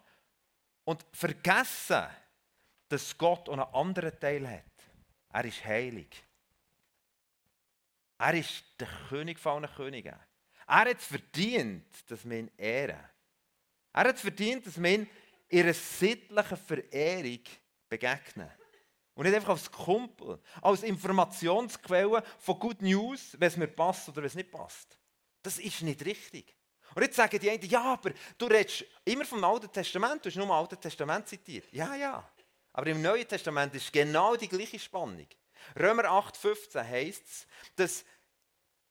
und 0.84 1.04
vergessen, 1.12 2.06
dass 2.88 3.16
Gott 3.16 3.48
einen 3.48 3.60
anderen 3.60 4.18
Teil 4.18 4.48
hat. 4.48 4.64
Er 5.30 5.44
ist 5.44 5.64
heilig. 5.64 6.27
Er 8.18 8.34
ist 8.34 8.64
der 8.78 8.88
König 9.08 9.38
von 9.38 9.64
allen 9.64 9.74
Königen. 9.74 10.16
Er 10.66 10.76
hat 10.76 10.98
es 10.98 11.06
verdient, 11.06 11.86
dass 12.08 12.28
wir 12.28 12.38
ihn 12.38 12.50
ehren. 12.56 12.98
Er 13.92 14.08
hat 14.08 14.16
es 14.16 14.20
verdient, 14.20 14.66
dass 14.66 14.80
wir 14.82 14.90
ihn 14.90 15.08
in 15.48 15.62
einer 15.62 15.74
sittlichen 15.74 16.56
Verehrung 16.56 17.40
begegnen. 17.88 18.50
Und 19.14 19.24
nicht 19.24 19.34
einfach 19.34 19.50
als 19.50 19.70
Kumpel, 19.70 20.40
als 20.62 20.82
Informationsquelle 20.82 22.22
von 22.38 22.58
Good 22.58 22.82
News, 22.82 23.36
wenn 23.38 23.48
es 23.48 23.56
mir 23.56 23.66
passt 23.66 24.08
oder 24.08 24.18
wenn 24.18 24.26
es 24.26 24.34
nicht 24.34 24.50
passt. 24.50 24.98
Das 25.42 25.58
ist 25.58 25.82
nicht 25.82 26.04
richtig. 26.04 26.54
Und 26.94 27.02
jetzt 27.02 27.16
sagen 27.16 27.38
die 27.38 27.50
einen, 27.50 27.68
ja, 27.68 27.94
aber 27.94 28.12
du 28.36 28.46
redest 28.46 28.84
immer 29.04 29.24
vom 29.24 29.42
Alten 29.42 29.72
Testament, 29.72 30.24
du 30.24 30.28
hast 30.28 30.36
nur 30.36 30.46
im 30.46 30.52
Alten 30.52 30.80
Testament 30.80 31.28
zitiert. 31.28 31.72
Ja, 31.72 31.94
ja. 31.94 32.30
Aber 32.72 32.86
im 32.86 33.02
Neuen 33.02 33.26
Testament 33.26 33.74
ist 33.74 33.92
genau 33.92 34.36
die 34.36 34.48
gleiche 34.48 34.78
Spannung. 34.78 35.26
Römer 35.78 36.04
8,15 36.04 36.82
heisst 36.82 37.24
es, 37.26 37.46
dass 37.76 38.04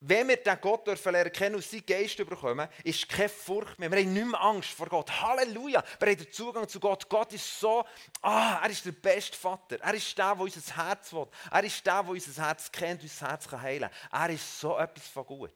wenn 0.00 0.28
wir 0.28 0.36
den 0.36 0.60
Gott 0.60 0.86
dürfen 0.86 1.10
lernen 1.10 1.32
kennen 1.32 1.56
und 1.56 1.64
seinen 1.64 1.84
Geist 1.84 2.16
bekommen, 2.16 2.68
ist 2.84 3.08
keine 3.08 3.28
Furcht 3.28 3.80
mehr. 3.80 3.90
Wir 3.90 3.98
haben 3.98 4.12
nicht 4.12 4.26
mehr 4.26 4.40
Angst 4.40 4.70
vor 4.70 4.86
Gott. 4.86 5.10
Halleluja! 5.10 5.82
Wir 5.98 6.08
haben 6.08 6.18
den 6.18 6.32
Zugang 6.32 6.68
zu 6.68 6.78
Gott. 6.78 7.08
Gott 7.08 7.32
ist 7.32 7.58
so, 7.58 7.84
ah, 8.22 8.60
er 8.62 8.70
ist 8.70 8.84
der 8.84 8.92
beste 8.92 9.36
Vater. 9.36 9.80
Er 9.80 9.94
ist 9.94 10.16
der, 10.16 10.36
der 10.36 10.44
unser 10.44 10.76
Herz 10.76 11.12
will. 11.12 11.26
Er 11.50 11.64
ist 11.64 11.84
der, 11.84 12.02
der 12.04 12.12
unser 12.12 12.46
Herz 12.46 12.70
kennt, 12.70 13.02
unser 13.02 13.28
Herz 13.28 13.50
heilen 13.50 13.90
kann. 14.10 14.28
Er 14.28 14.34
ist 14.34 14.60
so 14.60 14.78
etwas 14.78 15.08
von 15.08 15.26
gut. 15.26 15.54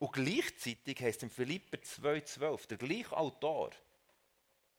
Und 0.00 0.12
gleichzeitig 0.12 1.00
heißt 1.00 1.18
es 1.18 1.22
in 1.22 1.30
Philipper 1.30 1.76
2,12, 1.76 2.66
der 2.66 2.78
gleiche 2.78 3.16
Autor, 3.16 3.70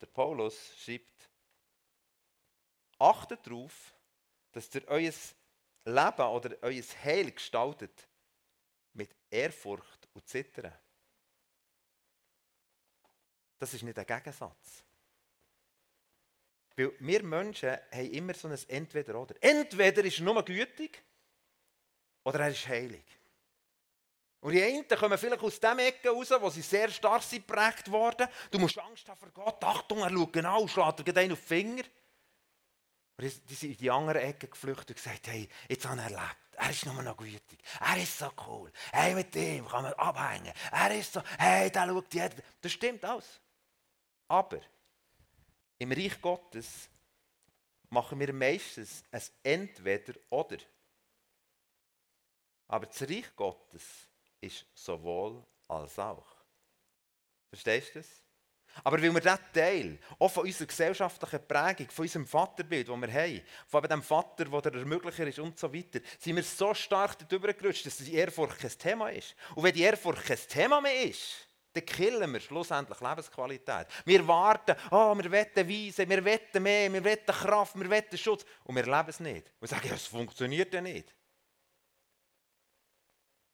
der 0.01 0.08
Paulus, 0.08 0.58
schreibt, 0.77 1.30
achtet 3.00 3.48
darauf, 3.48 3.94
dass 4.51 4.74
ihr 4.75 4.86
euer 4.88 5.13
Leben 5.86 6.27
oder 6.27 6.58
euer 6.62 6.84
Heil 7.04 7.32
gestaltet 7.32 8.08
mit 8.94 9.15
Ehrfurcht 9.30 10.08
und 10.13 10.27
Zittern. 10.27 10.74
Das 13.58 13.74
ist 13.74 13.84
nicht 13.84 13.98
ein 13.98 14.06
Gegensatz. 14.06 14.84
Weil 16.75 16.92
wir 17.00 17.24
Menschen 17.24 17.70
haben 17.70 18.12
immer 18.12 18.34
so 18.34 18.48
ein 18.48 18.60
Entweder-Oder. 18.68 19.36
Entweder 19.39 20.04
ist 20.04 20.20
er 20.20 20.25
nur 20.25 20.44
gütig 20.44 21.01
oder 22.24 22.39
er 22.42 22.50
ist 22.50 22.68
heilig. 22.68 23.06
Und 24.42 24.51
die 24.51 24.62
einen 24.62 24.88
kommen 24.88 25.18
vielleicht 25.18 25.42
aus 25.42 25.60
dem 25.60 25.80
Ecke 25.80 26.10
raus, 26.10 26.30
wo 26.39 26.50
sie 26.50 26.62
sehr 26.62 26.89
stark 26.89 27.24
sind 27.24 27.48
geprägt 27.48 27.89
worden. 27.89 28.27
Du 28.51 28.60
musst 28.60 28.77
Angst 28.77 29.08
haben 29.08 29.18
vor 29.18 29.32
Gott. 29.32 29.63
Achtung, 29.63 30.00
er 30.00 30.12
schaut 30.12 30.34
genau, 30.34 30.68
schlägt 30.68 31.08
dir 31.08 31.18
einen 31.18 31.32
auf 31.32 31.39
den 31.39 31.48
Finger. 31.48 31.84
Und 33.17 33.50
die 33.50 33.53
sind 33.53 33.72
in 33.72 33.77
die 33.77 33.91
andere 33.91 34.22
Ecke 34.22 34.48
geflüchtet 34.48 34.89
und 34.89 34.95
gesagt, 34.95 35.27
hey, 35.27 35.48
jetzt 35.69 35.86
habe 35.88 35.98
ich 35.98 36.03
erlebt. 36.03 36.38
Er 36.57 36.69
ist 36.69 36.86
nur 36.86 37.01
noch 37.01 37.17
gütig. 37.17 37.60
Er 37.79 38.01
ist 38.01 38.17
so 38.17 38.31
cool. 38.48 38.72
Hey, 38.91 39.13
mit 39.13 39.34
dem 39.36 39.67
kann 39.67 39.84
man 39.84 39.93
abhängen. 39.93 40.53
Er 40.72 40.98
ist 40.98 41.13
so, 41.13 41.22
hey, 41.38 41.69
da 41.72 41.86
schaut 41.86 42.13
jeder. 42.13 42.36
Das 42.62 42.72
stimmt 42.72 43.03
alles. 43.03 43.39
Aber 44.27 44.60
im 45.77 45.91
Reich 45.91 46.22
Gottes 46.22 46.89
machen 47.89 48.19
wir 48.19 48.34
meistens 48.34 49.03
ein 49.12 49.22
Entweder-Oder. 49.43 50.57
Aber 52.67 52.86
das 52.86 53.01
Reich 53.01 53.36
Gottes 53.36 53.84
ist 54.41 54.65
sowohl 54.74 55.45
als 55.67 56.00
auch. 56.00 56.25
Verstehst 57.50 57.95
du 57.95 58.00
das? 58.00 58.25
Aber 58.84 59.01
weil 59.01 59.13
wir 59.13 59.22
diesen 59.22 59.39
Teil, 59.53 60.00
auch 60.20 60.29
von 60.29 60.46
unserer 60.46 60.67
gesellschaftlichen 60.67 61.48
Prägung, 61.48 61.89
von 61.89 62.03
unserem 62.03 62.27
Vaterbild, 62.27 62.89
das 62.89 63.01
wir 63.01 63.13
haben, 63.13 63.41
von 63.67 63.84
dem 63.84 64.03
Vater, 64.03 64.46
der 64.46 64.62
der 64.62 64.74
Ermöglicher 64.74 65.27
ist 65.27 65.39
und 65.39 65.58
so 65.58 65.74
weiter, 65.74 66.00
sind 66.20 66.36
wir 66.36 66.44
so 66.44 66.74
stark 66.74 67.17
darüber 67.27 67.53
gerutscht, 67.53 67.86
dass 67.86 67.98
die 67.98 68.13
Ehrfurcht 68.13 68.60
kein 68.60 68.77
Thema 68.77 69.10
ist. 69.10 69.36
Und 69.55 69.63
wenn 69.63 69.74
die 69.74 69.82
Ehrfurcht 69.82 70.25
kein 70.25 70.38
Thema 70.38 70.82
mehr 70.82 71.03
ist, 71.03 71.48
dann 71.74 71.86
killen 71.86 72.32
wir 72.32 72.39
schlussendlich 72.39 73.00
Lebensqualität. 73.01 73.88
Wir 74.05 74.25
warten, 74.27 74.75
oh, 74.91 75.13
wir 75.15 75.29
wetten 75.29 75.67
Weise, 75.67 76.08
wir 76.08 76.24
wetten 76.24 76.63
mehr, 76.63 76.91
wir 76.91 77.03
wetten 77.03 77.34
Kraft, 77.34 77.77
wir 77.77 77.89
wetten 77.89 78.17
Schutz. 78.17 78.46
Und 78.63 78.75
wir 78.75 78.84
leben 78.84 79.10
es 79.10 79.20
nicht. 79.20 79.51
Und 79.60 79.67
sagen, 79.67 79.88
ja, 79.88 79.96
es 79.96 80.08
funktioniert 80.08 80.74
ja 80.74 80.82
nicht. 80.82 81.13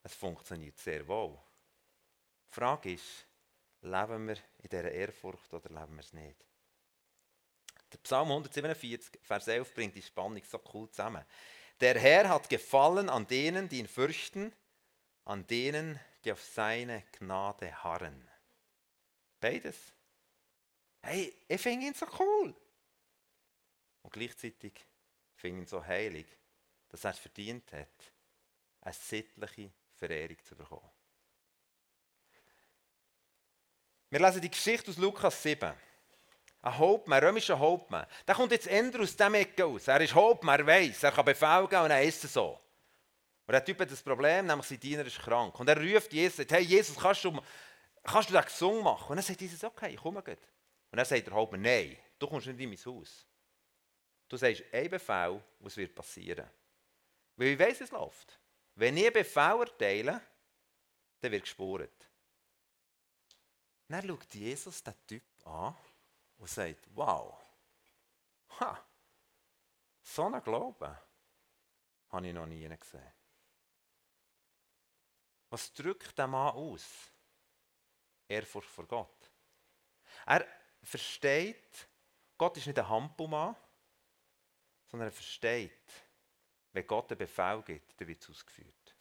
Es 0.04 0.14
funktioniert 0.14 0.78
sehr 0.78 1.08
wohl. 1.08 1.38
Die 2.50 2.56
Frage 2.56 2.94
ist, 2.94 3.26
leben 3.82 4.28
wir 4.28 4.38
in 4.60 4.70
dieser 4.70 4.92
Ehrfurcht 4.92 5.54
oder 5.54 5.70
leben 5.70 5.96
wir 5.96 6.02
es 6.02 6.14
nicht? 6.14 6.38
Der 7.92 7.98
Psalm 8.00 8.30
147, 8.30 9.20
Vers 9.22 9.48
11 9.48 9.74
bringt 9.74 9.96
die 9.96 10.02
Spannung 10.02 10.42
so 10.46 10.62
cool 10.74 10.90
zusammen. 10.90 11.26
Der 11.80 12.00
Herr 12.00 12.30
hat 12.30 12.48
gefallen 12.48 13.10
an 13.10 13.28
denen, 13.28 13.68
die 13.68 13.80
ihn 13.80 13.88
fürchten, 13.88 14.54
an 15.26 15.46
denen, 15.48 16.00
die 16.24 16.32
auf 16.32 16.42
seine 16.42 17.04
Gnade 17.12 17.84
harren. 17.84 18.30
Beides. 19.40 19.78
Hey, 21.02 21.34
ich 21.48 21.60
finde 21.60 21.88
ihn 21.88 21.94
so 21.94 22.06
cool. 22.20 22.56
Und 24.04 24.14
gleichzeitig 24.14 24.74
finde 25.36 25.58
ich 25.58 25.64
ihn 25.64 25.68
so 25.68 25.84
heilig, 25.84 26.28
dass 26.90 27.04
er 27.04 27.12
es 27.12 27.20
verdient 27.20 27.72
hat, 27.74 28.14
eine 28.82 28.94
sittliche 28.94 29.72
Verehrung 29.96 30.38
zu 30.44 30.56
bekommen. 30.56 30.90
Wir 34.12 34.20
lesen 34.20 34.42
die 34.42 34.52
Geschichte 34.52 34.92
aus 34.92 34.98
Lukas 34.98 35.42
7. 35.42 35.72
Ein 36.64 36.78
Hauptmann, 36.78 37.20
ein 37.20 37.24
römischer 37.24 37.58
Hauptmann. 37.58 38.06
Der 38.28 38.36
kommt 38.36 38.52
jetzt 38.52 38.68
eher 38.68 39.00
aus 39.00 39.16
dem 39.16 39.34
Ecke 39.36 39.66
aus. 39.66 39.88
Er 39.88 40.02
ist 40.02 40.14
Hauptmann, 40.14 40.60
er 40.60 40.68
weiß, 40.68 41.04
er 41.04 41.14
kann 41.14 41.24
Befehl 41.24 41.66
geben 41.70 41.84
und 41.84 41.92
er 41.92 42.04
ist 42.04 42.22
so. 42.22 42.60
Und 43.48 43.54
der 43.54 43.64
Typ 43.64 43.80
hat 43.80 43.90
das 43.90 44.04
Problem, 44.04 44.48
nämlich 44.48 44.68
sein 44.68 44.82
Diener 44.82 45.06
ist 45.06 45.18
krank. 45.18 45.58
Und 45.58 45.70
er 45.70 45.78
ruft 45.78 46.12
Jesus, 46.12 46.38
sagt, 46.38 46.52
hey 46.52 46.62
Jesus, 46.62 46.98
kannst 46.98 47.24
du, 47.24 47.42
kannst 48.04 48.30
du 48.30 48.34
den 48.34 48.44
gesungen 48.44 48.84
machen? 48.84 49.12
Und 49.12 49.16
dann 49.16 49.24
sagt 49.24 49.40
Jesus, 49.40 49.64
okay, 49.64 49.94
ich 49.94 50.02
komme 50.02 50.22
gut. 50.22 50.38
Und 50.92 50.98
dann 50.98 51.06
sagt 51.06 51.26
der 51.26 51.34
Hauptmann, 51.34 51.62
nein, 51.62 51.98
du 52.20 52.28
kommst 52.28 52.48
nicht 52.48 52.60
in 52.60 52.70
mein 52.70 52.78
Haus. 52.78 53.26
Du 54.28 54.36
sagst 54.36 54.62
ein 54.74 54.90
Befehl, 54.90 55.42
was 55.60 55.78
wird 55.78 55.96
passieren. 55.96 56.50
Weil 57.38 57.48
ich 57.48 57.60
weiss, 57.60 57.80
es 57.80 57.92
läuft. 57.92 58.38
Wenn 58.76 58.98
ich 58.98 59.06
einen 59.06 59.14
Befehl 59.14 59.62
erteile, 59.62 60.22
dann 61.22 61.32
wird 61.32 61.44
gespurt. 61.44 62.11
Dann 63.92 64.08
schaut 64.08 64.34
Jesus 64.34 64.82
den 64.82 64.94
Typ 65.06 65.46
an 65.46 65.76
und 66.38 66.50
sagt, 66.50 66.88
wow, 66.96 67.38
ha, 68.62 68.86
so 70.02 70.26
einen 70.26 70.42
Glauben 70.42 70.98
habe 72.08 72.28
ich 72.28 72.34
noch 72.34 72.46
nie 72.46 72.70
gesehen. 72.70 73.14
Was 75.50 75.74
drückt 75.74 76.18
der 76.18 76.28
Mann 76.28 76.56
aus? 76.56 77.12
Ehrfurcht 78.30 78.70
vor 78.70 78.88
Gott. 78.88 79.30
Er 80.26 80.48
versteht, 80.82 81.90
Gott 82.38 82.56
ist 82.56 82.68
nicht 82.68 82.80
ein 82.80 82.88
Hampelmann, 82.88 83.58
sondern 84.88 85.10
er 85.10 85.14
versteht, 85.14 85.92
wenn 86.72 86.88
Gott 86.88 87.12
einen 87.12 87.18
Befehl 87.18 87.62
gibt, 87.64 88.00
dann 88.00 88.08
wird 88.08 88.24
es 88.24 88.30
ausgeführt. 88.30 88.96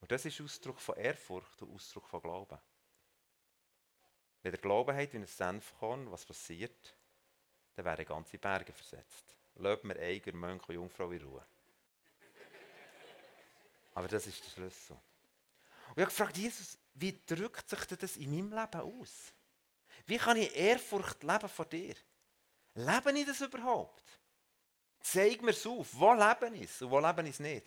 Und 0.00 0.10
das 0.10 0.24
ist 0.24 0.40
Ausdruck 0.40 0.80
von 0.80 0.96
Ehrfurcht 0.96 1.62
und 1.62 1.72
Ausdruck 1.72 2.08
von 2.08 2.20
Glauben. 2.20 2.58
Wenn 4.44 4.52
der 4.52 4.60
Glauben 4.60 4.94
hat 4.94 5.10
wie 5.14 5.16
ein 5.16 5.26
Senfkorn, 5.26 6.10
was 6.12 6.26
passiert, 6.26 6.94
dann 7.74 7.86
werden 7.86 8.04
ganze 8.04 8.36
Berge 8.36 8.74
versetzt. 8.74 9.34
Löbt 9.54 9.84
mir 9.84 9.98
Eiger, 9.98 10.34
Mönch 10.34 10.68
und 10.68 10.74
Jungfrau 10.74 11.10
in 11.12 11.22
Ruhe. 11.22 11.46
Aber 13.94 14.06
das 14.06 14.26
ist 14.26 14.44
der 14.44 14.50
Schlüssel. 14.50 14.96
Und 15.88 15.96
ich 15.96 16.02
habe 16.02 16.04
gefragt, 16.04 16.36
Jesus, 16.36 16.76
wie 16.92 17.18
drückt 17.24 17.70
sich 17.70 17.86
das 17.86 18.18
in 18.18 18.36
meinem 18.36 18.52
Leben 18.52 18.80
aus? 18.82 19.32
Wie 20.04 20.18
kann 20.18 20.36
ich 20.36 20.54
Ehrfurcht 20.54 21.22
leben 21.22 21.48
vor 21.48 21.64
dir? 21.64 21.94
Lebe 22.74 23.18
ich 23.18 23.26
das 23.26 23.40
überhaupt? 23.40 24.04
Zeig 25.00 25.40
mir 25.40 25.52
es 25.52 25.66
auf. 25.66 25.88
Wo 25.92 26.12
leben 26.12 26.54
ich 26.56 26.70
es 26.70 26.82
und 26.82 26.90
wo 26.90 27.00
leben 27.00 27.24
ich 27.24 27.32
es 27.32 27.40
nicht? 27.40 27.66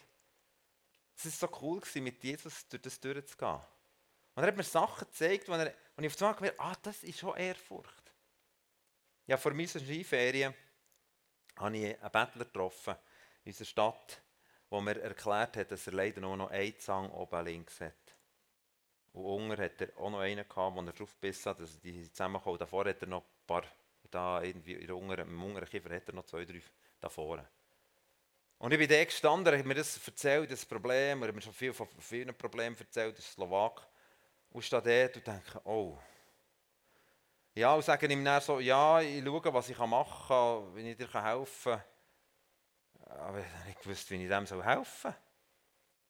Es 1.15 1.41
war 1.41 1.49
so 1.49 1.57
cool, 1.59 1.81
mit 1.95 2.23
Jesus 2.23 2.67
durch 2.67 2.83
das 2.83 2.99
durchzugehen. 2.99 3.61
Und 4.35 4.43
er 4.43 4.49
hat 4.49 4.57
mir 4.57 4.63
Sachen 4.63 5.07
gezeigt, 5.07 5.49
wo, 5.49 5.53
er, 5.53 5.73
wo 5.97 6.03
ich 6.03 6.13
auf 6.13 6.21
einmal 6.21 6.35
gemerkt 6.35 6.59
ah, 6.59 6.75
das 6.83 7.03
ist 7.03 7.19
schon 7.19 7.35
Ehrfurcht. 7.35 8.13
Ja, 9.25 9.35
vor 9.35 9.53
meiner 9.53 9.67
Skiferien 9.67 10.53
habe 11.57 11.77
ich 11.77 11.85
einen 11.85 12.11
Bettler 12.11 12.45
getroffen 12.45 12.95
in 13.43 13.49
unserer 13.51 13.65
Stadt, 13.65 14.21
wo 14.69 14.79
mir 14.79 15.01
erklärt 15.01 15.57
hat, 15.57 15.71
dass 15.71 15.87
er 15.87 15.93
leider 15.93 16.21
nur 16.21 16.37
noch 16.37 16.51
einen 16.51 16.79
Zang 16.79 17.09
oben 17.11 17.45
links 17.45 17.81
hat. 17.81 17.93
Und 19.13 19.25
unten 19.25 19.61
hat 19.61 19.81
er 19.81 19.97
auch 19.97 20.11
noch 20.11 20.19
einen 20.19 20.47
gehabt, 20.47 20.75
wo 20.75 20.81
er 20.81 20.93
drauf 20.93 21.13
gebissen 21.19 21.49
hat, 21.49 21.59
dass 21.59 21.79
die 21.79 22.09
zusammenkommen. 22.11 22.59
Davor 22.59 22.85
hat 22.85 23.01
er 23.01 23.07
noch 23.07 23.23
ein 23.23 23.47
paar, 23.47 23.63
da 24.11 24.41
irgendwie 24.43 24.73
in 24.73 24.91
unteren, 24.91 25.27
im 25.27 25.43
unteren 25.43 25.67
Kiefer 25.67 25.95
hat 25.95 26.07
er 26.07 26.13
noch 26.13 26.25
zwei, 26.25 26.45
drei 26.45 26.61
da 27.01 27.09
vorne. 27.09 27.47
Und 28.59 28.71
ich 28.71 28.77
bin 28.77 28.87
da 28.87 29.03
gestanden, 29.03 29.51
er 29.51 29.59
hat 29.59 29.65
mir 29.65 29.75
das 29.75 29.99
erzählt, 30.05 30.51
das 30.51 30.65
Problem, 30.65 31.21
er 31.21 31.27
hat 31.29 31.35
mir 31.35 31.41
schon 31.41 31.53
viel 31.53 31.73
von 31.73 31.87
vielen 31.99 32.35
Problemen 32.35 32.77
erzählt, 32.77 33.17
das 33.17 33.31
Slowak. 33.33 33.87
Und 34.51 34.61
stehe 34.63 34.81
dort 34.81 35.15
und 35.17 35.27
denke, 35.27 35.61
oh. 35.65 35.97
Ja, 37.53 37.73
und 37.73 37.83
sage 37.83 38.07
ihm 38.07 38.23
dann 38.23 38.41
so, 38.41 38.59
ja, 38.59 39.01
ich 39.01 39.23
schaue, 39.23 39.53
was 39.53 39.69
ich 39.69 39.77
machen 39.77 40.27
kann, 40.27 40.75
wie 40.75 40.91
ich 40.91 40.97
dir 40.97 41.11
helfen 41.11 41.73
kann. 41.73 41.83
Aber 43.19 43.39
ich 43.39 43.45
habe 43.45 43.65
nicht 43.65 43.81
gewusst, 43.81 44.09
wie 44.11 44.23
ich 44.23 44.29
dem 44.29 44.45
helfen 44.63 44.85
soll. 45.01 45.15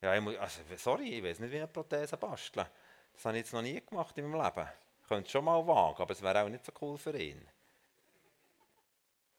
Ja, 0.02 0.16
ich 0.16 0.22
muss, 0.22 0.36
also, 0.38 0.62
sorry, 0.76 1.16
ich 1.16 1.24
weiß 1.24 1.40
nicht, 1.40 1.52
wie 1.52 1.58
eine 1.58 1.68
Prothese 1.68 2.18
basteln. 2.18 2.68
Das 3.14 3.26
habe 3.26 3.38
ich 3.38 3.44
jetzt 3.44 3.54
noch 3.54 3.62
nie 3.62 3.82
gemacht 3.82 4.18
in 4.18 4.30
meinem 4.30 4.44
Leben. 4.44 4.68
Ich 5.02 5.08
könnte 5.08 5.26
es 5.26 5.32
schon 5.32 5.46
mal 5.46 5.66
wagen, 5.66 6.02
aber 6.02 6.12
es 6.12 6.22
wäre 6.22 6.44
auch 6.44 6.50
nicht 6.50 6.66
so 6.66 6.72
cool 6.82 6.98
für 6.98 7.18
ihn. 7.18 7.48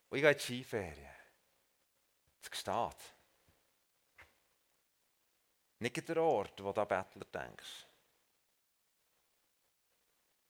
Und 0.08 0.16
ich 0.16 0.22
gehe 0.22 0.30
in 0.30 0.36
die 0.36 0.42
Skiferien. 0.42 1.14
Es 2.40 2.58
steht. 2.58 3.14
Nicht 5.80 6.08
der 6.08 6.22
Ort, 6.22 6.64
wo 6.64 6.72
du 6.72 6.80
an 6.80 6.88
Bettler 6.88 7.26
denkst. 7.26 7.86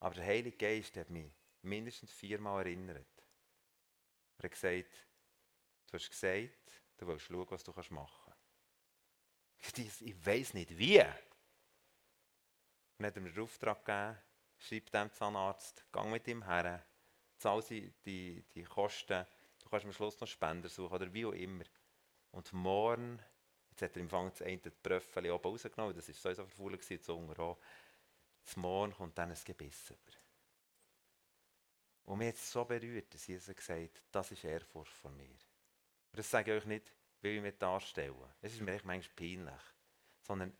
Aber 0.00 0.14
der 0.14 0.24
Heilige 0.24 0.56
Geist 0.56 0.96
hat 0.96 1.10
mich 1.10 1.30
mindestens 1.62 2.12
viermal 2.12 2.66
erinnert. 2.66 3.06
Er 4.38 4.44
hat 4.44 4.52
gesagt, 4.52 5.06
du 5.88 5.94
hast 5.94 6.10
gesagt, 6.10 6.78
Du 6.98 7.06
willst 7.06 7.26
schauen, 7.26 7.46
was 7.48 7.62
du 7.62 7.72
machen 7.94 8.34
kannst. 9.62 10.02
Ich 10.02 10.26
weiß 10.26 10.54
nicht 10.54 10.76
wie. 10.76 11.04
Dann 12.98 13.06
hat 13.06 13.16
mir 13.16 13.30
den 13.30 13.42
Auftrag 13.42 13.84
gegeben, 13.84 14.18
schreib 14.58 14.90
dem 14.90 15.12
Zahnarzt, 15.12 15.84
gang 15.92 16.10
mit 16.10 16.26
ihm 16.26 16.44
her, 16.44 16.84
zahl 17.36 17.62
sie 17.62 17.92
die, 18.04 18.44
die 18.52 18.64
Kosten, 18.64 19.24
du 19.62 19.68
kannst 19.68 19.86
am 19.86 19.92
Schluss 19.92 20.20
noch 20.20 20.26
Spender 20.26 20.68
suchen 20.68 20.92
oder 20.92 21.12
wie 21.12 21.24
auch 21.24 21.32
immer. 21.32 21.64
Und 22.32 22.52
morgen, 22.52 23.22
jetzt 23.70 23.82
hat 23.82 23.94
er 23.94 24.00
im 24.00 24.06
Anfang 24.06 24.30
das 24.30 24.42
eine 24.42 24.58
Bröffeli 24.58 25.30
oben 25.30 25.48
rausgenommen, 25.48 25.94
das 25.94 26.08
war 26.08 26.14
sowieso 26.14 26.46
verfaulen, 26.46 26.80
die 26.80 27.00
Zunge 27.00 27.38
auch. 27.38 27.58
Zum 28.44 28.62
Morgen 28.62 28.92
kommt 28.92 29.18
dann 29.18 29.30
ein 29.30 29.38
Gebiss 29.44 29.90
über. 29.90 30.18
Und 32.04 32.18
mich 32.18 32.28
hat 32.28 32.36
es 32.36 32.50
so 32.50 32.64
berührt, 32.64 33.12
dass 33.12 33.26
Jesus 33.26 33.54
gesagt 33.54 34.02
das 34.10 34.30
ist 34.30 34.44
Ehrfurcht 34.44 34.92
von 34.92 35.14
mir. 35.14 35.28
Und 35.28 36.18
das 36.18 36.30
sage 36.30 36.56
ich 36.56 36.62
euch 36.62 36.66
nicht, 36.66 36.94
weil 37.20 37.32
ich 37.32 37.42
mich 37.42 37.58
darstelle. 37.58 38.34
Es 38.40 38.54
ist 38.54 38.62
mir 38.62 38.72
echt 38.72 38.84
manchmal 38.86 39.14
peinlich. 39.14 39.62
Sondern 40.22 40.56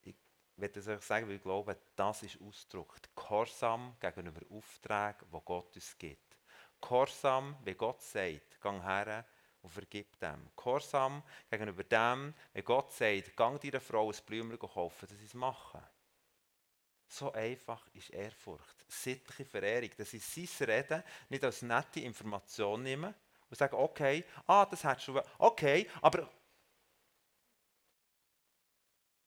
ich 0.00 0.16
werde 0.56 0.80
es 0.80 0.88
euch 0.88 1.02
sagen, 1.02 1.28
weil 1.28 1.36
ich 1.36 1.42
glaube, 1.42 1.78
das 1.94 2.22
ist 2.22 2.40
Ausdruck. 2.40 2.96
Gehorsam 3.14 3.96
gegenüber 4.00 4.40
Aufträgen, 4.50 5.28
die 5.30 5.40
Gott 5.44 5.74
uns 5.74 5.98
gibt. 5.98 6.38
Gehorsam, 6.80 7.56
wie 7.64 7.74
Gott 7.74 8.00
sagt, 8.00 8.60
gang 8.62 8.82
her 8.82 9.26
und 9.60 9.70
vergib 9.70 10.18
dem. 10.20 10.48
Gehorsam 10.56 11.22
gegenüber 11.50 11.84
dem, 11.84 12.34
wie 12.54 12.62
Gott 12.62 12.92
sagt, 12.92 13.36
gang 13.36 13.60
deiner 13.60 13.80
Frau 13.80 14.10
ein 14.10 14.16
Blümchen 14.24 14.58
kaufen, 14.58 15.06
dass 15.06 15.18
sie 15.18 15.26
es 15.26 15.34
machen. 15.34 15.82
So 17.08 17.32
einfach 17.32 17.86
ist 17.94 18.10
Ehrfurcht. 18.10 18.84
Sittliche 18.86 19.44
Verehrung, 19.46 19.90
dass 19.96 20.12
ich 20.12 20.24
sein 20.24 20.68
Reden 20.68 21.02
nicht 21.30 21.42
als 21.42 21.62
nette 21.62 22.00
Information 22.00 22.82
nehme 22.82 23.14
und 23.48 23.56
sage, 23.56 23.76
okay, 23.78 24.24
ah, 24.46 24.66
das 24.66 24.84
hättest 24.84 25.08
du, 25.08 25.20
okay, 25.38 25.88
aber... 26.02 26.30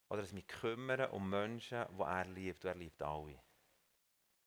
Oder 0.09 0.21
dass 0.21 0.29
ich 0.29 0.35
mich 0.35 0.47
kümmere 0.47 1.09
um 1.09 1.29
Menschen, 1.29 1.85
die 1.97 2.01
er 2.01 2.25
liebt, 2.25 2.65
und 2.65 2.69
er 2.69 2.75
liebt 2.75 3.01
alle. 3.01 3.41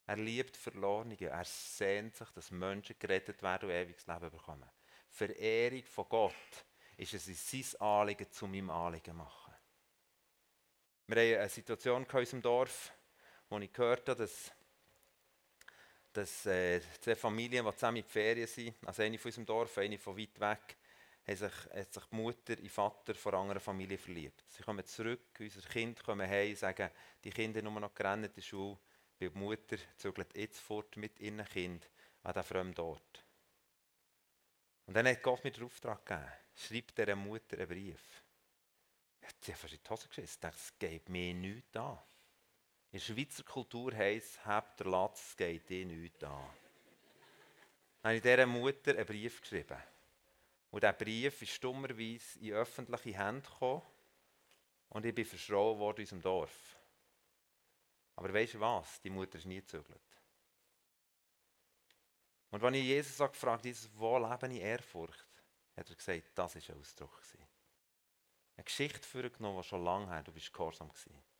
Er 0.06 0.16
liebt 0.16 0.56
Verlorene, 0.56 1.16
er 1.18 1.44
sehnt 1.44 2.14
sich, 2.14 2.28
dass 2.30 2.50
Menschen 2.50 2.96
gerettet 2.98 3.42
werden 3.42 3.70
und 3.70 3.74
ewiges 3.74 4.06
Leben 4.06 4.30
bekommen. 4.30 4.68
Verehrung 5.08 5.82
von 5.84 6.08
Gott 6.08 6.66
ist 6.98 7.14
es 7.14 7.26
in 7.26 7.62
sein 7.62 7.80
Anliegen 7.80 8.30
zu 8.30 8.46
meinem 8.46 8.70
Anliegen 8.70 9.16
machen. 9.16 9.54
Wir 11.06 11.16
haben 11.16 11.40
eine 11.40 11.48
Situation 11.48 12.04
in 12.04 12.10
unserem 12.10 12.42
Dorf, 12.42 12.92
wo 13.48 13.58
ich 13.58 13.72
gehört 13.72 14.08
habe, 14.08 14.22
dass, 14.22 14.52
dass 16.12 16.46
äh, 16.46 16.80
zwei 17.00 17.16
Familien, 17.16 17.64
die 17.64 17.72
zusammen 17.72 17.98
in 17.98 18.04
die 18.04 18.10
Ferien 18.10 18.46
sind, 18.46 18.76
also 18.86 19.02
eine 19.02 19.18
von 19.18 19.28
unserem 19.28 19.46
Dorf, 19.46 19.78
eine 19.78 19.98
von 19.98 20.16
weit 20.16 20.40
weg, 20.40 20.76
hat 21.26 21.38
sich, 21.38 21.52
hat 21.72 21.92
sich 21.92 22.04
die 22.04 22.16
Mutter 22.16 22.52
in 22.52 22.64
den 22.64 22.70
Vater 22.70 23.14
von 23.14 23.32
einer 23.32 23.42
anderen 23.42 23.60
Familie 23.60 23.98
verliebt. 23.98 24.44
Sie 24.48 24.62
kommen 24.62 24.84
zurück, 24.84 25.38
unser 25.38 25.60
Kind 25.62 26.02
kommen 26.02 26.28
heim 26.28 26.50
und 26.50 26.58
sagen, 26.58 26.90
die 27.22 27.30
Kinder 27.30 27.60
haben 27.60 27.72
nur 27.72 27.80
noch 27.80 27.98
in 27.98 28.32
der 28.34 28.42
Schule, 28.42 28.78
weil 29.18 29.30
die 29.30 29.38
Mutter 29.38 29.76
zögert 29.96 30.36
jetzt 30.36 30.60
fort 30.60 30.96
mit 30.96 31.18
ihrem 31.20 31.44
Kind 31.46 31.88
an 32.22 32.32
diesen 32.32 32.46
fremden 32.46 32.80
Ort. 32.80 33.24
Und 34.86 34.94
dann 34.94 35.08
hat 35.08 35.22
Gott 35.22 35.42
mir 35.44 35.50
den 35.50 35.64
Auftrag 35.64 36.04
gegeben, 36.04 36.32
schreib 36.54 36.94
dieser 36.94 37.16
Mutter 37.16 37.56
einen 37.56 37.68
Brief. 37.68 38.22
Sie 39.40 39.52
hat 39.52 39.58
fast 39.58 39.74
in 39.74 39.80
die 39.82 39.90
Hose 39.90 40.08
geschissen. 40.08 40.34
Ich 40.34 40.40
dachte, 40.40 40.56
es 40.58 40.78
geht 40.78 41.08
mir 41.08 41.32
nichts 41.32 41.76
an. 41.76 41.98
In 42.94 43.00
der 43.00 43.06
Schweizer 43.06 43.42
Kultur 43.42 43.92
heisst 43.92 44.36
es, 44.36 44.46
habt 44.46 44.78
der 44.78 44.86
Latz, 44.86 45.30
es 45.30 45.36
geht 45.36 45.68
dir 45.68 45.84
nichts 45.84 46.22
an. 46.22 46.30
Dann 48.00 48.10
habe 48.10 48.14
ich 48.14 48.22
dieser 48.22 48.46
Mutter 48.46 48.92
einen 48.92 49.04
Brief 49.04 49.40
geschrieben. 49.40 49.82
Und 50.70 50.80
dieser 50.80 50.92
Brief 50.92 51.42
ist 51.42 51.64
dummerweise 51.64 52.38
in 52.38 52.52
öffentliche 52.52 53.18
Hände 53.18 53.50
gekommen 53.50 53.82
und 54.90 55.04
ich 55.04 55.12
bin 55.12 55.24
verschrauen 55.24 55.76
worden 55.80 55.96
in 55.96 56.02
unserem 56.04 56.22
Dorf. 56.22 56.76
Aber 58.14 58.32
weißt 58.32 58.54
du 58.54 58.60
was? 58.60 59.00
Die 59.00 59.10
Mutter 59.10 59.38
ist 59.38 59.46
nie 59.46 59.60
gezögert. 59.60 60.22
Und 62.52 62.62
wenn 62.62 62.74
ich 62.74 62.84
Jesus 62.84 63.18
gefragt 63.18 63.66
habe, 63.66 63.74
wo 63.96 64.18
lebe 64.18 64.54
ich 64.54 64.62
Ehrfurcht, 64.62 65.42
hat 65.76 65.90
er 65.90 65.96
gesagt, 65.96 66.30
das 66.36 66.54
war 66.54 66.62
ein 66.76 66.80
Ausdruck. 66.80 67.20
Eine 68.54 68.62
Geschichte 68.62 69.02
vorgenommen, 69.02 69.62
die 69.62 69.68
schon 69.68 69.82
lange 69.82 70.08
her, 70.10 70.22
du 70.22 70.30
bist 70.30 70.52
gehorsam 70.52 70.90
gewesen. 70.90 71.33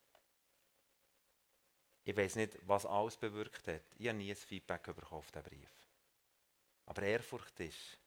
Ich 2.04 2.16
weiß 2.16 2.36
nicht, 2.36 2.58
was 2.66 2.84
alles 2.84 3.16
bewirkt 3.16 3.66
hat. 3.66 3.82
Ich 3.98 4.08
habe 4.08 4.18
nie 4.18 4.30
ein 4.30 4.36
Feedback 4.36 4.82
bekommen 4.82 5.18
auf 5.18 5.30
diesen 5.30 5.42
Brief. 5.42 5.70
Aber 6.86 7.02
Ehrfurcht 7.02 7.58
ist, 7.60 7.98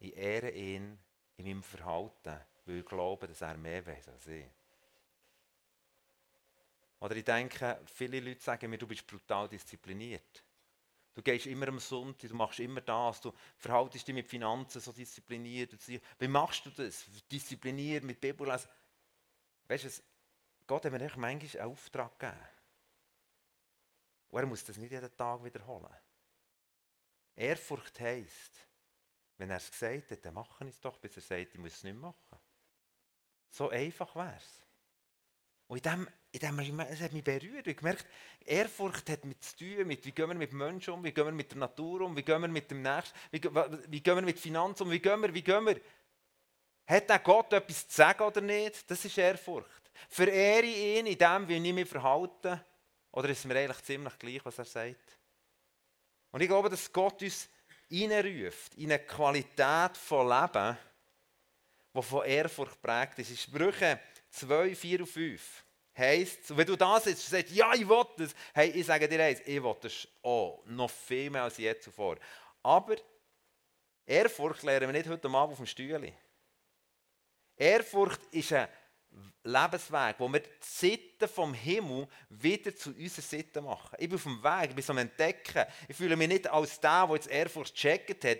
ich 0.00 0.16
ehre 0.16 0.50
ihn 0.50 0.98
in 1.36 1.44
meinem 1.44 1.62
Verhalten, 1.62 2.40
weil 2.66 2.80
ich 2.80 2.84
glaube, 2.84 3.28
dass 3.28 3.40
er 3.40 3.56
mehr 3.56 3.86
weiß 3.86 4.08
als 4.08 4.26
ich. 4.26 4.46
Oder 7.00 7.14
ich 7.14 7.24
denke, 7.24 7.80
viele 7.86 8.18
Leute 8.18 8.40
sagen 8.40 8.70
mir, 8.70 8.78
du 8.78 8.88
bist 8.88 9.06
brutal 9.06 9.48
diszipliniert. 9.48 10.44
Du 11.14 11.22
gehst 11.22 11.46
immer 11.46 11.68
am 11.68 11.78
Sonntag, 11.78 12.28
du 12.28 12.34
machst 12.34 12.58
immer 12.58 12.80
das, 12.80 13.20
du 13.20 13.32
verhaltest 13.56 14.06
dich 14.06 14.14
mit 14.14 14.26
Finanzen 14.26 14.80
so 14.80 14.92
diszipliniert. 14.92 15.76
Wie 16.18 16.28
machst 16.28 16.66
du 16.66 16.70
das? 16.70 17.06
Diszipliniert 17.30 18.02
mit 18.02 18.20
Bibellesen. 18.20 18.70
Weißt 19.68 19.84
du, 19.84 20.02
Gott 20.66 20.84
hat 20.84 20.92
mir 20.92 20.98
manchmal 20.98 21.30
einen 21.30 21.60
Auftrag 21.60 22.18
gegeben. 22.18 22.57
Und 24.28 24.40
er 24.40 24.46
muss 24.46 24.64
das 24.64 24.76
nicht 24.76 24.90
jeden 24.90 25.16
Tag 25.16 25.42
wiederholen. 25.42 25.94
Ehrfurcht 27.34 27.98
heisst, 28.00 28.66
wenn 29.36 29.50
er 29.50 29.58
es 29.58 29.70
gesagt 29.70 30.10
hat, 30.10 30.24
dann 30.24 30.34
mache 30.34 30.64
ich 30.64 30.70
es 30.70 30.80
doch, 30.80 30.98
bis 30.98 31.16
er 31.16 31.22
sagt, 31.22 31.54
ich 31.54 31.60
muss 31.60 31.74
es 31.74 31.84
nicht 31.84 31.96
machen. 31.96 32.38
So 33.50 33.70
einfach 33.70 34.14
wäre 34.16 34.36
es. 34.36 34.64
Und 35.68 35.76
in 35.76 35.82
dem, 35.82 36.08
in 36.32 36.40
dem, 36.40 36.80
es 36.80 37.00
hat 37.00 37.12
mich 37.12 37.22
berührt. 37.22 37.66
Ich 37.66 37.76
gemerkt, 37.76 38.06
Ehrfurcht 38.40 39.08
hat 39.10 39.24
mit 39.24 39.42
zu 39.44 39.56
tun, 39.56 39.86
mit 39.86 40.04
wie 40.04 40.12
gehen 40.12 40.28
wir 40.28 40.34
mit 40.34 40.52
Menschen 40.52 40.94
um, 40.94 41.04
wie 41.04 41.12
gehen 41.12 41.26
wir 41.26 41.32
mit 41.32 41.50
der 41.50 41.58
Natur 41.58 42.02
um, 42.02 42.16
wie 42.16 42.22
gehen 42.22 42.40
wir 42.40 42.48
mit 42.48 42.70
dem 42.70 42.82
Nächsten, 42.82 43.16
wie, 43.30 43.42
wie 43.42 44.02
gehen 44.02 44.16
wir 44.16 44.22
mit 44.22 44.38
Finanzen 44.38 44.84
um, 44.84 44.90
wie 44.90 44.98
gehen 44.98 45.20
wir, 45.20 45.32
wie 45.32 45.42
gehen 45.42 45.66
wir. 45.66 45.80
Hat 46.86 47.08
der 47.08 47.18
Gott 47.18 47.52
etwas 47.52 47.86
zu 47.86 47.96
sagen 47.96 48.22
oder 48.22 48.40
nicht? 48.40 48.90
Das 48.90 49.04
ist 49.04 49.18
Ehrfurcht. 49.18 49.90
Verehre 50.08 50.64
ihn 50.64 51.06
in 51.06 51.18
dem, 51.18 51.46
wie 51.48 51.56
ich 51.56 51.74
mich 51.74 51.88
verhalte, 51.88 52.64
oder 53.18 53.30
ist 53.30 53.40
es 53.40 53.44
mir 53.46 53.58
eigentlich 53.58 53.82
ziemlich 53.82 54.16
gleich, 54.16 54.44
was 54.44 54.58
er 54.58 54.64
sagt? 54.64 55.18
Und 56.30 56.40
ich 56.40 56.46
glaube, 56.46 56.70
dass 56.70 56.92
Gott 56.92 57.20
uns 57.20 57.48
hineinruft 57.88 58.76
in 58.76 58.92
eine 58.92 59.00
Qualität 59.00 59.96
von 59.96 60.28
Leben, 60.28 60.78
die 61.94 62.02
von 62.02 62.24
Ehrfurcht 62.24 62.80
prägt 62.80 63.18
ist. 63.18 63.30
In 63.30 63.36
Sprüche 63.36 63.98
2, 64.30 64.72
4 64.72 65.00
und 65.00 65.06
5 65.08 65.64
heisst, 65.96 66.56
wenn 66.56 66.66
du 66.66 66.76
das 66.76 67.06
jetzt 67.06 67.28
sagst, 67.28 67.50
ja, 67.50 67.74
ich 67.74 67.88
will 67.88 68.04
das, 68.18 68.36
hey, 68.54 68.70
ich 68.70 68.86
sage 68.86 69.08
dir 69.08 69.20
eins, 69.20 69.40
ich 69.44 69.60
will 69.60 69.76
das 69.80 70.06
auch, 70.22 70.62
noch 70.66 70.88
viel 70.88 71.28
mehr 71.28 71.42
als 71.42 71.56
je 71.56 71.76
zuvor. 71.76 72.18
Aber 72.62 72.94
Ehrfurcht 74.06 74.62
lernen 74.62 74.92
wir 74.92 74.92
nicht 74.92 75.08
heute 75.08 75.26
Abend 75.26 75.52
auf 75.54 75.56
dem 75.56 75.66
Stühle. 75.66 76.12
Ehrfurcht 77.56 78.20
ist 78.30 78.52
ein 78.52 78.68
Lebensweg, 79.44 80.16
wo 80.18 80.28
wir 80.28 80.40
die 80.40 80.50
Sitten 80.60 81.28
vom 81.28 81.54
Himmel 81.54 82.06
wieder 82.28 82.74
zu 82.74 82.90
unserer 82.90 83.22
Sitten 83.22 83.64
machen. 83.64 83.96
Ich 83.98 84.08
bin 84.08 84.16
auf 84.16 84.22
dem 84.22 84.42
Weg, 84.42 84.70
ich 84.70 84.74
bin 84.74 84.84
so 84.84 84.92
am 84.92 84.98
Entdecken. 84.98 85.64
Ich 85.88 85.96
fühle 85.96 86.16
mich 86.16 86.28
nicht 86.28 86.46
als 86.48 86.80
der, 86.80 87.06
der 87.06 87.16
jetzt 87.16 87.28
Ehrfurcht 87.28 87.74
gecheckt 87.74 88.24
hat, 88.24 88.38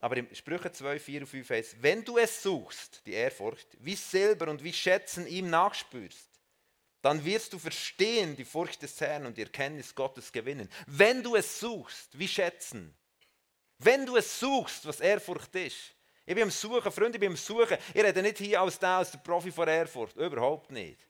aber 0.00 0.16
im 0.16 0.32
Sprüche 0.34 0.70
2, 0.70 0.98
4 0.98 1.20
und 1.22 1.26
5 1.26 1.50
heißt 1.50 1.82
wenn 1.82 2.04
du 2.04 2.18
es 2.18 2.42
suchst, 2.42 3.02
die 3.06 3.12
Ehrfurcht, 3.12 3.68
wie 3.80 3.96
Silber 3.96 4.48
und 4.48 4.62
wie 4.62 4.72
Schätzen 4.72 5.26
ihm 5.26 5.50
nachspürst, 5.50 6.28
dann 7.02 7.24
wirst 7.24 7.52
du 7.52 7.58
verstehen 7.58 8.36
die 8.36 8.44
Furcht 8.44 8.82
des 8.82 9.00
Herrn 9.00 9.26
und 9.26 9.36
die 9.36 9.42
Erkenntnis 9.42 9.94
Gottes 9.94 10.32
gewinnen. 10.32 10.68
Wenn 10.86 11.22
du 11.22 11.36
es 11.36 11.60
suchst, 11.60 12.18
wie 12.18 12.28
Schätzen, 12.28 12.96
wenn 13.78 14.06
du 14.06 14.16
es 14.16 14.40
suchst, 14.40 14.86
was 14.86 15.00
Ehrfurcht 15.00 15.54
ist, 15.54 15.94
ich 16.28 16.34
bin 16.34 16.42
am 16.42 16.50
Suchen, 16.50 16.92
Freunde, 16.92 17.16
ich 17.16 17.20
bin 17.20 17.30
am 17.30 17.36
Suchen. 17.38 17.78
Ich 17.94 18.04
rede 18.04 18.20
nicht 18.20 18.36
hier 18.36 18.60
als 18.60 18.78
der, 18.78 18.90
als 18.90 19.10
der 19.10 19.18
Profi 19.18 19.50
von 19.50 19.66
Erfurt. 19.66 20.14
Überhaupt 20.14 20.70
nicht. 20.70 21.00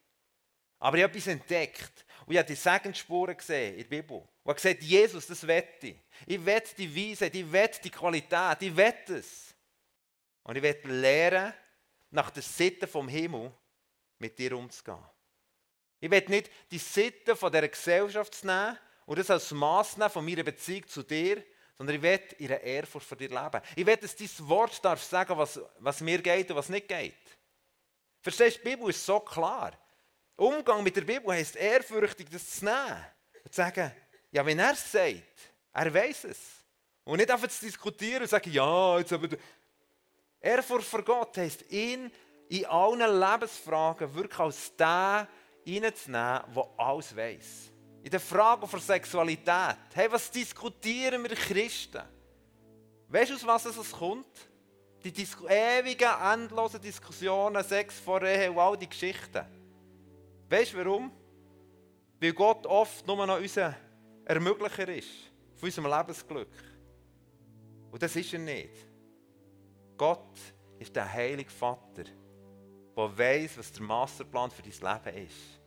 Aber 0.79 0.97
ich 0.97 1.03
habe 1.03 1.13
etwas 1.13 1.27
entdeckt. 1.27 2.05
Und 2.25 2.35
ich 2.35 2.39
habe 2.39 2.47
die 2.47 2.55
Segensspuren 2.55 3.37
gesehen 3.37 3.73
in 3.73 3.81
der 3.81 3.89
Bibel. 3.89 4.19
Und 4.19 4.29
habe 4.45 4.55
gesagt, 4.55 4.81
Jesus, 4.81 5.27
das 5.27 5.45
wette 5.45 5.89
ich. 5.89 5.97
Ich 6.25 6.47
wette 6.47 6.73
die 6.77 6.95
Weisheit, 6.95 7.35
ich 7.35 7.51
wette 7.51 7.81
die 7.83 7.91
Qualität, 7.91 8.59
ich 8.61 8.77
wette 8.77 9.17
es. 9.17 9.53
Und 10.45 10.55
ich 10.55 10.63
werde 10.63 10.87
lernen, 10.87 11.53
nach 12.11 12.31
der 12.31 12.45
Sitte 12.45 12.87
vom 12.87 13.09
Himmel 13.09 13.51
mit 14.21 14.39
dir 14.39 14.57
umzugehen. 14.57 15.05
Ich 15.99 16.13
werde 16.13 16.31
nicht 16.31 16.49
die 16.71 16.79
Sitte 16.79 17.35
von 17.35 17.51
dieser 17.51 17.67
Gesellschaft 17.67 18.45
nehmen 18.45 18.79
und 19.05 19.19
das 19.19 19.31
als 19.31 19.51
Maß 19.51 19.97
nehmen 19.97 20.11
von 20.11 20.25
meiner 20.25 20.45
Beziehung 20.45 20.87
zu 20.87 21.03
dir, 21.03 21.43
sondern 21.79 21.97
ich 21.97 22.03
will 22.03 22.21
einer 22.41 22.61
Ehrfurcht 22.61 23.07
vor 23.07 23.17
dir 23.17 23.29
leben. 23.29 23.63
Ich 23.77 23.87
will, 23.87 23.97
dass 23.97 24.17
dein 24.17 24.29
Wort 24.49 24.85
darf 24.85 25.03
sagen, 25.03 25.39
was, 25.39 25.61
was 25.79 26.01
mir 26.01 26.21
geht 26.21 26.51
und 26.51 26.57
was 26.57 26.69
nicht 26.69 26.89
geht. 26.89 27.15
Verstehst 28.21 28.59
du, 28.59 28.63
die 28.65 28.71
Bibel 28.71 28.91
ist 28.91 29.07
so 29.07 29.21
klar. 29.21 29.73
Umgang 30.35 30.83
mit 30.83 30.97
der 30.97 31.03
Bibel 31.03 31.31
heisst 31.31 31.55
ehrfürchtig, 31.55 32.29
das 32.31 32.51
zu 32.51 32.65
nehmen. 32.65 33.07
Und 33.45 33.55
zu 33.55 33.63
sagen, 33.63 33.93
ja, 34.33 34.45
wenn 34.45 34.59
er 34.59 34.73
es 34.73 34.91
sagt, 34.91 35.53
er 35.73 35.95
weiß 35.95 36.25
es. 36.25 36.39
Und 37.05 37.19
nicht 37.19 37.31
einfach 37.31 37.49
zu 37.49 37.65
diskutieren 37.65 38.23
und 38.23 38.29
zu 38.29 38.33
sagen, 38.33 38.53
ja, 38.53 38.99
jetzt 38.99 39.13
aber... 39.13 39.29
Ehrfurcht 40.41 40.87
vor 40.87 41.03
Gott 41.03 41.37
heisst, 41.37 41.71
ihn 41.71 42.13
in 42.49 42.67
allen 42.67 43.21
Lebensfragen 43.21 44.15
wirklich 44.15 44.39
als 44.39 44.77
der 44.77 45.29
reinzunehmen, 45.67 46.43
der 46.55 46.69
alles 46.77 47.17
weiß. 47.17 47.73
In 48.09 48.13
der 48.13 48.21
Frage 48.21 48.67
von 48.67 48.81
Sexualität. 48.81 49.77
Hey, 49.93 50.11
was 50.11 50.31
diskutieren 50.31 51.23
wir 51.23 51.37
Christen? 51.37 52.01
Weißt 53.07 53.31
du, 53.31 53.35
aus 53.35 53.47
was 53.47 53.67
es 53.67 53.93
kommt? 53.93 54.49
Die 55.05 55.13
Dis 55.13 55.37
ewigen, 55.47 56.09
endlosen 56.33 56.81
Diskussionen, 56.81 57.63
Sex 57.63 58.01
vor 58.01 58.23
Ehe 58.23 58.51
und 58.51 58.59
all 58.59 58.79
die 58.79 58.89
Geschichten. 58.89 59.45
Weißt 60.49 60.73
du 60.73 60.79
warum? 60.79 61.13
Weil 62.19 62.33
Gott 62.33 62.65
oft 62.65 63.07
nur 63.07 63.27
noch 63.27 63.39
unser 63.39 63.77
Ermöglicher 64.25 64.89
ist. 64.89 65.11
Von 65.57 65.67
unserem 65.67 65.93
Lebensglück. 65.93 66.49
Und 67.91 68.03
das 68.03 68.17
ist 68.17 68.33
er 68.33 68.39
nicht. 68.39 68.87
Gott 69.99 70.33
ist 70.79 70.97
der 70.97 71.13
heilige 71.13 71.51
Vater, 71.51 72.05
der 72.05 73.19
weiß, 73.19 73.59
was 73.59 73.71
der 73.71 73.83
Masterplan 73.83 74.51
für 74.51 74.63
dein 74.63 74.73
Leben 75.05 75.27
ist. 75.27 75.58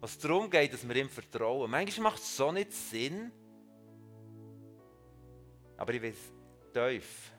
Was 0.00 0.18
darum 0.18 0.48
geht, 0.48 0.72
dass 0.72 0.86
wir 0.86 0.96
ihm 0.96 1.08
vertrauen. 1.08 1.70
Manchmal 1.70 2.12
macht 2.12 2.22
es 2.22 2.36
so 2.36 2.52
nicht 2.52 2.72
Sinn. 2.72 3.32
Aber 5.76 5.92
ich 5.94 6.02
weiß 6.02 6.16
tief, 6.72 7.32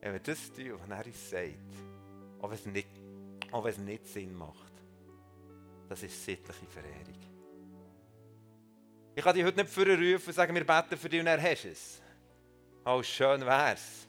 wenn 0.00 0.12
wir 0.12 0.20
das 0.20 0.52
tun, 0.52 0.78
was 0.78 0.88
er 0.90 1.06
uns 1.06 1.30
sagt, 1.30 1.74
auch 2.40 2.50
wenn 2.50 2.58
es 2.58 2.66
nicht, 2.66 2.88
auch 3.50 3.64
wenn 3.64 3.72
es 3.72 3.78
nicht 3.78 4.06
Sinn 4.06 4.34
macht, 4.34 4.72
das 5.88 6.02
ist 6.02 6.24
sittliche 6.24 6.66
Verehrung. 6.66 7.20
Ich 9.16 9.22
kann 9.22 9.34
dich 9.34 9.44
heute 9.44 9.62
nicht 9.62 9.72
vorrufen 9.72 10.26
und 10.26 10.32
sagen, 10.32 10.54
wir 10.54 10.66
beten 10.66 10.96
für 10.96 11.08
dich 11.08 11.20
und 11.20 11.26
er 11.26 11.40
hast 11.40 11.64
es. 11.64 12.02
Oh, 12.84 13.02
schön 13.02 13.40
wär's. 13.42 14.08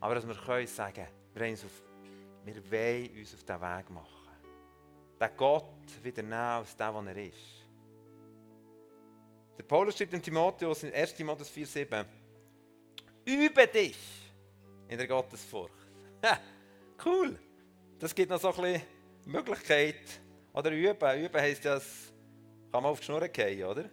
Aber 0.00 0.14
dass 0.14 0.26
wir 0.26 0.34
können 0.34 0.66
sagen, 0.66 1.06
wir, 1.32 1.52
auf, 1.52 1.82
wir 2.44 2.70
wollen 2.70 3.18
uns 3.18 3.34
auf 3.34 3.42
diesen 3.42 3.60
Weg 3.60 3.90
machen. 3.90 4.13
Den 5.20 5.30
Gott 5.36 6.02
wieder 6.02 6.22
nehmen 6.22 6.34
als 6.34 6.76
der, 6.76 6.92
der 6.92 7.16
er 7.16 7.26
ist. 7.26 7.64
Der 9.56 9.62
Paulus 9.62 9.96
schreibt 9.96 10.12
in 10.12 10.22
Timotheus 10.22 10.82
in 10.82 10.92
1. 10.92 11.14
Timotheus 11.14 11.50
4,7 11.50 12.04
Übe 13.24 13.66
dich 13.68 13.96
in 14.88 14.98
der 14.98 15.06
Gottesfurcht. 15.06 15.72
Ha, 16.24 16.38
cool. 17.04 17.38
Das 17.98 18.14
gibt 18.14 18.30
noch 18.30 18.40
so 18.40 18.48
ein 18.48 18.56
bisschen 18.56 18.82
Möglichkeit. 19.24 20.20
Oder 20.52 20.70
üben. 20.70 21.24
Üben 21.24 21.40
heisst 21.40 21.64
ja, 21.64 21.74
das 21.74 22.12
kann 22.70 22.82
man 22.82 22.92
auf 22.92 23.00
die 23.00 23.06
Schnur 23.06 23.26
gehen, 23.28 23.64
oder? 23.64 23.84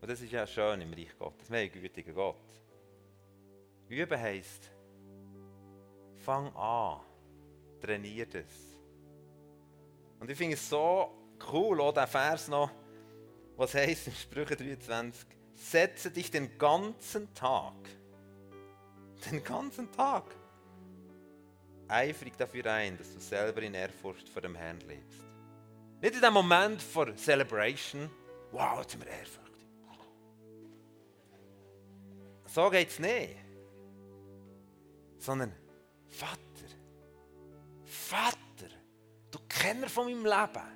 Und 0.00 0.10
das 0.10 0.20
ist 0.20 0.32
ja 0.32 0.46
schön 0.46 0.80
im 0.80 0.92
Reich 0.92 1.16
Gottes. 1.18 1.50
Wir 1.50 1.60
haben 1.60 1.72
gütigen 1.72 2.14
Gott. 2.14 2.36
Üben 3.88 4.20
heisst, 4.20 4.70
fang 6.18 6.48
an, 6.56 7.00
trainier 7.80 8.26
das. 8.26 8.71
Und 10.22 10.30
ich 10.30 10.38
finde 10.38 10.54
es 10.54 10.68
so 10.68 11.12
cool, 11.52 11.80
auch 11.80 11.92
der 11.92 12.06
Vers 12.06 12.48
noch, 12.48 12.70
was 13.56 13.74
heißt 13.74 14.06
in 14.06 14.14
Sprüche 14.14 14.56
23, 14.56 15.26
setze 15.54 16.10
dich 16.10 16.30
den 16.30 16.56
ganzen 16.56 17.34
Tag 17.34 17.74
den 19.30 19.42
ganzen 19.42 19.90
Tag 19.92 20.24
eifrig 21.88 22.36
dafür 22.36 22.66
ein, 22.66 22.96
dass 22.96 23.12
du 23.12 23.20
selber 23.20 23.62
in 23.62 23.74
Ehrfurcht 23.74 24.28
vor 24.28 24.42
dem 24.42 24.54
Herrn 24.54 24.80
lebst. 24.80 25.20
Nicht 26.00 26.14
in 26.14 26.20
dem 26.20 26.32
Moment 26.32 26.80
vor 26.80 27.14
Celebration, 27.16 28.10
wow, 28.50 28.80
jetzt 28.80 28.92
sind 28.92 29.04
wir 29.04 29.12
ehrfurchtig. 29.12 29.66
So 32.46 32.70
geht 32.70 32.88
es 32.88 32.98
nicht. 32.98 33.36
Sondern, 35.18 35.52
Vater, 36.08 36.38
Vater, 37.84 38.41
Kenner 39.62 39.88
von 39.88 40.06
meinem 40.06 40.24
Leben, 40.24 40.66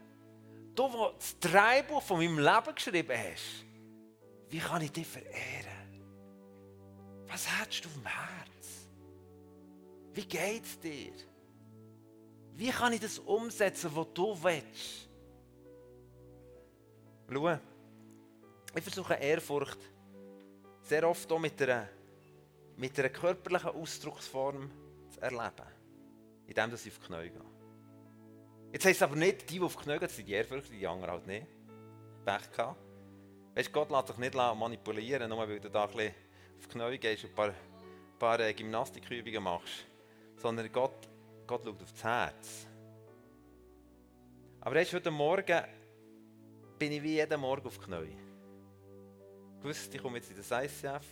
du, 0.77 0.89
der 0.89 1.13
das 1.19 1.39
Drehbuch 1.41 2.01
von 2.01 2.19
meinem 2.19 2.39
Leben 2.39 2.75
geschrieben 2.75 3.19
hast, 3.19 3.65
wie 4.49 4.61
kann 4.61 4.81
ich 4.81 4.93
dich 4.93 5.09
verehren? 5.09 6.05
Was 7.27 7.49
hast 7.51 7.85
du 7.85 7.89
auf 7.89 7.95
dem 7.95 8.07
Herz? 8.07 8.89
Wie 10.13 10.25
geht 10.25 10.65
es 10.65 10.79
dir? 10.79 11.13
Wie 12.55 12.71
kann 12.71 12.93
ich 12.93 13.01
das 13.01 13.19
umsetzen, 13.19 13.91
was 13.93 14.07
du 14.15 14.39
willst? 14.41 15.09
Schau, 17.29 17.59
ich 18.77 18.85
versuche 18.85 19.15
Ehrfurcht 19.15 19.79
sehr 20.83 21.09
oft 21.09 21.31
auch 21.33 21.41
mit 21.41 21.61
einer, 21.61 21.89
mit 22.77 22.97
einer 23.01 23.09
körperlichen 23.09 23.71
Ausdrucksform 23.71 24.71
zu 25.11 25.21
erleben. 25.21 25.67
Indem 26.47 26.73
ich 26.73 26.75
auf 26.75 26.83
die 26.85 26.91
Knie 26.91 27.31
gehe. 27.31 27.56
Jetzt 28.77 28.85
heisst 28.85 28.99
es 29.01 29.03
aber 29.05 29.17
nicht, 29.17 29.49
die, 29.49 29.55
die 29.55 29.61
auf 29.63 29.75
gehen, 29.79 30.07
sind 30.07 30.29
die 30.29 30.33
Ehrfurcht, 30.35 30.71
die 30.71 30.87
anderen 30.87 31.13
halt 31.13 31.27
nicht. 31.27 31.47
Pech 32.27 32.53
gehabt. 32.53 32.79
Weißt, 33.55 33.73
Gott 33.73 33.91
lässt 33.91 34.09
sich 34.09 34.19
nicht 34.19 34.35
manipulieren, 34.35 35.31
nur 35.31 35.49
weil 35.49 35.59
du 35.59 35.71
da 35.71 35.85
ein 35.85 35.93
bisschen 35.93 36.15
auf 36.59 36.69
Knie 36.69 36.99
gehst 36.99 37.25
und 37.25 37.31
ein 37.31 37.35
paar, 37.35 37.49
ein 37.49 38.19
paar 38.19 38.39
äh, 38.39 38.53
Gymnastikübungen 38.53 39.43
machst, 39.43 39.87
sondern 40.37 40.71
Gott, 40.71 41.09
Gott 41.47 41.65
schaut 41.65 41.83
auf 41.83 41.91
das 41.91 42.05
Herz. 42.05 42.67
Aber 44.61 44.77
erst 44.77 44.93
heute 44.93 45.11
Morgen 45.11 45.65
bin 46.79 46.93
ich 46.93 47.03
wie 47.03 47.15
jeden 47.15 47.41
Morgen 47.41 47.67
auf. 47.67 47.79
Ich 49.59 49.65
wusste, 49.65 49.97
ich 49.97 50.03
komme 50.03 50.19
jetzt 50.19 50.31
in 50.31 50.37
das 50.37 50.51
ICF, 50.51 51.07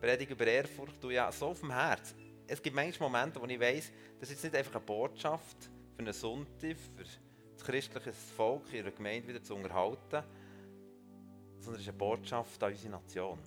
predige 0.00 0.32
über 0.32 0.48
Ehrfurcht, 0.48 1.00
du 1.00 1.10
ja 1.10 1.30
so 1.30 1.46
auf 1.46 1.60
dem 1.60 1.70
Herz. 1.70 2.12
Es 2.48 2.60
gibt 2.60 2.74
manchmal 2.74 3.08
Momente, 3.08 3.40
wo 3.40 3.46
ich 3.46 3.60
weiss, 3.60 3.92
das 4.18 4.30
ist 4.30 4.42
jetzt 4.42 4.52
nicht 4.52 4.56
einfach 4.56 4.74
eine 4.74 4.84
Botschaft 4.84 5.70
für 5.94 6.02
einen 6.02 6.12
Sonntag, 6.12 6.76
für 6.96 7.04
das 7.04 7.64
christliche 7.64 8.12
Volk 8.12 8.68
in 8.70 8.78
ihrer 8.78 8.90
Gemeinde 8.90 9.28
wieder 9.28 9.42
zu 9.42 9.54
unterhalten, 9.54 10.24
sondern 11.58 11.74
es 11.74 11.82
ist 11.82 11.88
eine 11.88 11.98
Botschaft 11.98 12.62
an 12.62 12.72
unsere 12.72 12.92
Nation. 12.92 13.38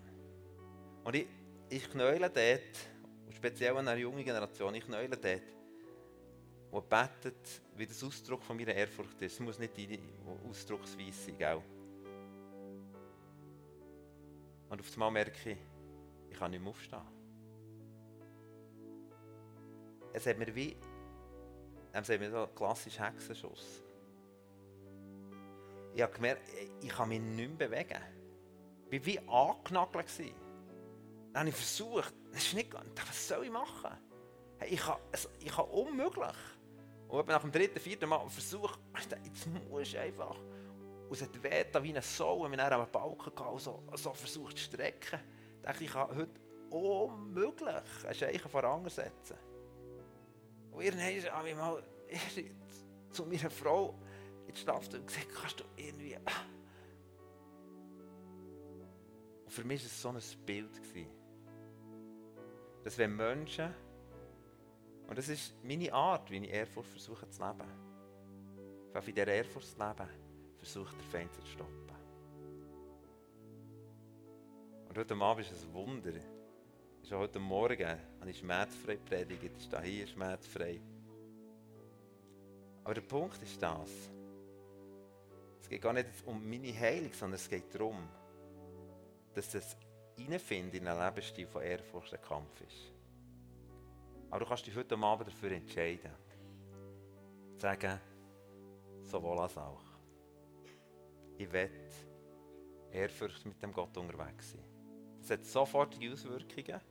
Und 1.03 1.15
ich, 1.15 1.27
ich 1.69 1.89
knäule 1.89 2.29
dort, 2.29 3.34
speziell 3.36 3.75
an 3.77 3.88
einer 3.88 3.99
jungen 3.99 4.23
Generation, 4.23 4.73
ich 4.75 4.86
knäule 4.86 5.17
dort, 5.17 5.41
wo 6.71 6.81
betet, 6.81 7.62
wie 7.75 7.86
das 7.86 8.03
Ausdruck 8.03 8.43
von 8.43 8.58
meiner 8.58 8.73
Ehrfurcht 8.73 9.21
ist. 9.21 9.34
Es 9.34 9.39
muss 9.39 9.60
nicht 9.60 9.77
deine 9.77 9.99
Ausdrucksweise 10.49 11.25
sein, 11.25 11.38
gell? 11.38 11.62
Und 14.69 14.81
auf 14.81 14.93
einmal 14.93 15.12
merke 15.12 15.51
ich, 15.51 15.58
ich 16.29 16.38
kann 16.38 16.51
nicht 16.51 16.62
mehr 16.62 16.69
aufstehen. 16.69 16.99
Es 20.12 20.25
hat 20.25 20.38
mir 20.38 20.53
wie, 20.55 20.75
es 22.01 22.10
hat 22.10 22.19
mir 22.19 22.29
so 22.29 22.43
einen 22.43 22.55
klassischen 22.55 23.03
Hexenschuss. 23.03 23.84
Ich 25.93 26.01
habe 26.01 26.13
gemerkt, 26.13 26.41
ich 26.81 26.89
kann 26.89 27.10
mich 27.10 27.21
nicht 27.21 27.58
mehr 27.58 27.69
bewegen. 27.69 28.01
Ich 28.89 28.99
war 28.99 29.05
wie 29.05 29.19
angenagelt. 29.29 30.36
Dann 31.31 31.39
habe 31.39 31.49
ich 31.49 31.55
versucht, 31.55 32.13
das 32.31 32.43
ist 32.43 32.53
nicht, 32.53 32.73
was 32.73 33.27
soll 33.27 33.45
ich 33.45 33.51
machen? 33.51 33.91
Hey, 34.58 34.73
ich, 34.73 34.81
kann, 34.81 34.97
ich 35.39 35.51
kann 35.51 35.65
unmöglich. 35.65 36.36
Und 37.08 37.27
nach 37.27 37.41
dem 37.41 37.51
dritten, 37.51 37.79
vierten 37.79 38.10
Mal 38.10 38.27
versucht, 38.29 38.79
jetzt 39.23 39.47
muss 39.69 39.81
ich 39.81 39.97
einfach. 39.97 40.38
Und 41.08 41.12
es 41.12 41.21
hat 41.21 41.43
weh, 41.43 41.65
wie 41.84 41.89
eine 41.89 42.01
Sau, 42.01 42.43
wenn 42.43 42.51
wir 42.51 42.65
einen 42.65 42.91
Balken 42.91 43.36
gehabt, 43.36 43.62
so, 43.62 43.84
so 43.93 44.13
versucht 44.13 44.58
zu 44.58 44.63
strecken. 44.63 45.19
Ich 45.58 45.62
dachte, 45.62 45.84
ich 45.84 45.91
kann 45.91 46.15
heute 46.15 46.39
unmöglich 46.69 48.05
ein 48.08 48.15
Zeichen 48.15 48.49
voransetzen. 48.49 49.38
Und 50.76 50.84
irgendwann 50.84 51.32
habe 51.32 51.50
ich 51.50 51.56
mal 51.56 51.82
zu 53.12 53.26
meiner 53.26 53.50
Frau 53.50 53.98
in 54.48 54.54
die 54.54 54.62
und 54.94 55.08
gesagt, 55.08 55.30
kannst 55.34 55.60
du 55.60 55.64
irgendwie... 55.78 56.18
Und 59.46 59.52
für 59.52 59.64
mich 59.64 59.82
war 59.82 59.88
es 59.88 60.02
so 60.02 60.10
ein 60.10 60.46
Bild. 60.46 60.70
Dass 62.84 62.98
wenn 62.98 63.16
Menschen, 63.16 63.74
und 65.08 65.18
das 65.18 65.30
ist 65.30 65.54
meine 65.64 65.94
Art, 65.94 66.30
wie 66.30 66.38
ich 66.38 66.50
Ehrfurcht 66.50 66.90
versuche 66.90 67.30
zu 67.30 67.44
leben, 67.44 67.64
wenn 68.92 69.02
ich 69.02 69.08
in 69.08 69.16
dieser 69.16 69.28
Ehrfurcht 69.28 69.78
lebe, 69.78 70.08
versucht 70.58 70.96
der 70.98 71.06
Feind 71.06 71.34
zu 71.34 71.46
stoppen. 71.46 71.86
Und 74.90 74.98
heute 74.98 75.16
Abend 75.16 75.46
ist 75.46 75.52
es 75.52 75.64
ein 75.66 75.74
Wunder. 75.74 76.14
Auch 77.12 77.20
heute 77.20 77.39
Morgen 77.39 77.88
habe 78.20 78.32
ich 78.32 78.39
schmerzfrei 78.39 78.98
predigt, 78.98 79.56
ist 79.58 79.72
da 79.72 79.80
hier 79.80 80.08
schmerzfrei. 80.08 80.80
Aber 82.84 82.96
der 82.96 83.02
Punkt 83.02 83.41
ist 83.44 83.62
das. 83.62 83.91
Es 85.62 85.70
geht 85.70 85.84
gar 85.84 85.94
nicht 85.94 86.08
um 86.26 86.50
meine 86.50 86.74
Heilung, 86.74 87.13
sondern 87.13 87.36
es 87.36 87.48
geht 87.48 87.74
darum, 87.76 88.10
dass 89.36 89.52
das 89.52 89.78
reinfinden 90.18 90.82
in 90.82 90.88
einen 90.88 91.00
Lebensstil 91.00 91.46
von 91.46 91.62
Ehrfurcht 91.62 92.13
ein 92.13 92.22
Kampf 92.22 92.62
ist. 92.62 92.91
Aber 94.32 94.39
du 94.39 94.46
kannst 94.48 94.65
dich 94.65 94.76
heute 94.76 94.98
Abend 94.98 95.28
dafür 95.28 95.52
entscheiden. 95.52 96.12
Sagen, 97.58 98.00
sowohl 99.04 99.39
als 99.39 99.58
auch. 99.58 99.84
Ich 101.38 101.52
will 101.52 101.70
Ehrfurcht 102.91 103.46
mit 103.46 103.62
dem 103.62 103.72
Gott 103.74 103.96
unterwegs 103.96 104.54
sein. 104.54 104.63
Das 105.22 105.30
hat 105.30 105.46
sofortige 105.46 106.13
Auswirkungen. 106.13 106.82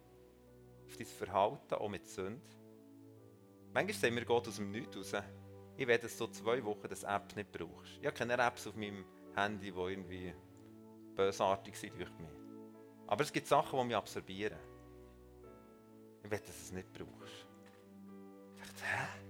Auf 0.95 0.99
dein 0.99 1.07
Verhalten, 1.07 1.75
auch 1.75 1.89
mit 1.89 2.07
Sünde. 2.07 2.41
Manchmal 3.73 3.95
sehen 3.95 4.15
wir 4.15 4.25
Gott 4.25 4.47
aus 4.49 4.57
dem 4.57 4.71
Nichts 4.71 4.97
raus. 4.97 5.23
Ich 5.77 5.87
werde 5.87 6.09
du 6.09 6.27
zwei 6.29 6.65
Wochen 6.65 6.89
das 6.89 7.03
App 7.03 7.35
nicht 7.35 7.51
brauchst. 7.51 7.99
Ich 8.01 8.07
habe 8.07 8.17
keine 8.17 8.35
Apps 8.35 8.67
auf 8.67 8.77
meinem 8.77 9.05
Handy, 9.35 9.73
die 9.73 9.79
irgendwie 9.79 10.35
bösartig 11.17 11.77
sind 11.77 11.99
durch 11.99 12.11
mich. 12.19 12.31
Aber 13.07 13.23
es 13.23 13.33
gibt 13.33 13.49
Sachen, 13.49 13.79
die 13.79 13.87
mich 13.87 13.97
absorbieren. 13.97 14.59
Ich 16.23 16.31
will, 16.31 16.39
dass 16.39 16.47
du 16.47 16.53
es 16.53 16.73
nicht 16.73 16.93
brauchst. 16.93 17.49
Ich 18.55 18.63
dachte, 18.63 18.85
hä? 18.85 19.25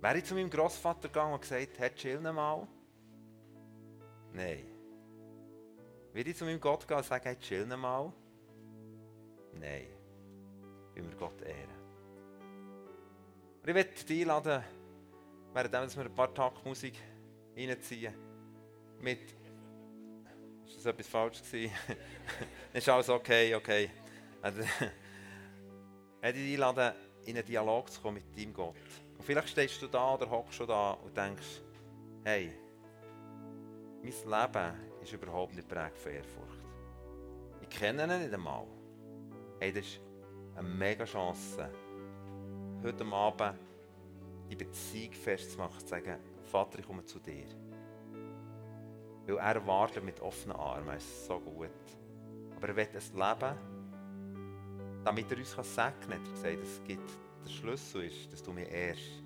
Wäre 0.00 0.18
ich 0.18 0.24
zu 0.24 0.34
meinem 0.34 0.50
Großvater 0.50 1.08
gegangen 1.08 1.34
und 1.34 1.40
gesagt, 1.40 1.78
hey, 1.78 1.94
chill 1.94 2.20
mal? 2.20 2.68
Nein. 4.32 4.66
Würde 6.12 6.30
ich 6.30 6.36
zu 6.36 6.44
meinem 6.44 6.60
Gott 6.60 6.86
gehen 6.86 6.96
und 6.96 7.06
sagen, 7.06 7.24
hey, 7.24 7.38
chill 7.38 7.66
mal? 7.66 8.12
Nein. 9.52 9.86
Weil 10.94 11.04
wir 11.04 11.16
Gott 11.16 11.40
ehren. 11.42 11.70
Und 13.62 13.68
ich 13.68 13.74
möchte 13.74 14.04
dich 14.04 14.22
einladen, 14.22 14.62
während 15.52 15.96
wir 15.96 16.04
ein 16.04 16.14
paar 16.14 16.34
Tage 16.34 16.56
Musik 16.64 16.94
reinziehen, 17.56 18.14
mit 19.00 19.20
ist 20.66 20.76
das 20.76 20.86
etwas 20.86 21.06
falsch 21.06 21.42
gewesen? 21.42 21.74
ist 22.72 22.88
alles 22.88 23.08
okay, 23.08 23.54
okay. 23.54 23.90
Also, 24.40 24.62
ich 26.22 26.32
dich 26.32 26.54
einladen, 26.54 26.94
in 27.26 27.36
einen 27.36 27.46
Dialog 27.46 27.90
zu 27.90 28.00
kommen 28.00 28.14
mit 28.16 28.36
deinem 28.36 28.52
Gott. 28.52 28.74
Und 29.16 29.24
vielleicht 29.24 29.50
stehst 29.50 29.80
du 29.82 29.86
da 29.86 30.14
oder 30.14 30.28
hockst 30.28 30.54
schon 30.54 30.66
da 30.66 30.92
und 30.92 31.16
denkst, 31.16 31.60
hey, 32.24 32.52
mein 34.02 34.12
Leben 34.12 35.00
ist 35.00 35.12
überhaupt 35.12 35.54
nicht 35.54 35.68
prägt 35.68 35.98
von 35.98 36.12
Ehrfurcht. 36.12 36.58
Ich 37.60 37.68
kenne 37.68 38.04
ihn 38.04 38.22
nicht 38.22 38.34
einmal. 38.34 38.66
Hey, 39.62 39.72
das 39.72 39.86
ist 39.86 40.00
eine 40.56 40.68
mega 40.68 41.04
Chance, 41.04 41.70
heute 42.82 43.06
Abend 43.06 43.60
die 44.50 44.56
Beziehung 44.56 45.12
festzumachen, 45.12 45.78
zu 45.78 45.86
sagen, 45.86 46.18
Vater, 46.42 46.80
ich 46.80 46.84
komme 46.84 47.04
zu 47.04 47.20
dir. 47.20 47.46
Weil 49.24 49.36
er 49.36 49.64
wartet 49.64 50.02
mit 50.02 50.18
offenen 50.18 50.56
Armen, 50.56 50.96
es 50.96 51.04
ist 51.04 51.26
so 51.26 51.38
gut. 51.38 51.70
Aber 52.56 52.70
er 52.70 52.74
will 52.74 52.88
ein 52.88 53.38
Leben, 53.38 55.04
damit 55.04 55.30
er 55.30 55.38
uns 55.38 55.52
segnen 55.52 55.94
kann. 56.00 56.10
Er 56.10 56.32
gesagt, 56.32 56.58
es 56.64 56.82
gibt, 56.82 57.10
der 57.44 57.50
Schlüssel 57.50 58.06
ist, 58.06 58.32
dass 58.32 58.42
du 58.42 58.52
mir 58.52 58.66
ehrst, 58.66 59.22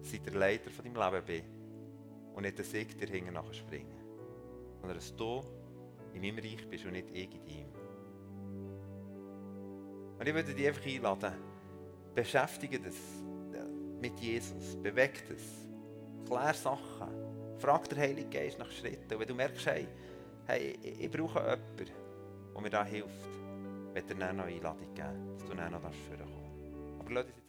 seit 0.00 0.24
der 0.24 0.32
Leiter 0.32 0.70
von 0.70 0.86
deinem 0.86 1.12
Leben 1.12 1.26
bin 1.26 2.34
und 2.34 2.44
nicht, 2.44 2.58
dass 2.58 2.72
ich 2.72 2.96
dir 2.96 3.06
hinten 3.06 3.34
nachher 3.34 3.52
springe. 3.52 4.00
Sondern 4.80 4.96
dass 4.96 5.14
du 5.14 5.42
in 6.14 6.22
meinem 6.22 6.38
Reich 6.38 6.66
bist 6.70 6.86
und 6.86 6.92
nicht 6.92 7.10
ich 7.10 7.34
in 7.34 7.44
deinem. 7.44 7.73
Und 10.18 10.28
ich 10.28 10.34
würde 10.34 10.54
dich 10.54 10.66
einfach 10.66 10.86
einladen, 10.86 11.32
beschäftige 12.14 12.80
das 12.80 12.94
mit 14.00 14.18
Jesus, 14.20 14.76
bewegt 14.82 15.30
es, 15.30 15.66
klär 16.26 16.54
Sachen. 16.54 17.08
Frag 17.58 17.88
der 17.88 17.98
Heilige 17.98 18.28
Geist 18.28 18.58
nach 18.58 18.70
Schritten. 18.70 19.14
Und 19.14 19.20
wenn 19.20 19.28
du 19.28 19.34
merkst, 19.34 19.66
hey, 19.66 19.88
hey 20.46 20.78
ich 20.82 21.10
brauche 21.10 21.40
jemanden, 21.40 21.86
der 22.54 22.60
mir 22.60 22.70
da 22.70 22.84
hilft, 22.84 23.28
wird 23.94 24.10
er 24.10 24.16
dann 24.16 24.36
noch 24.36 24.44
Einladung 24.44 24.94
geben, 24.94 25.38
dass 25.38 25.48
du 25.48 25.54
dann 25.54 25.72
noch 25.72 25.80
vorkommen 25.80 26.18
darfst. 26.18 26.98
Aber 26.98 27.43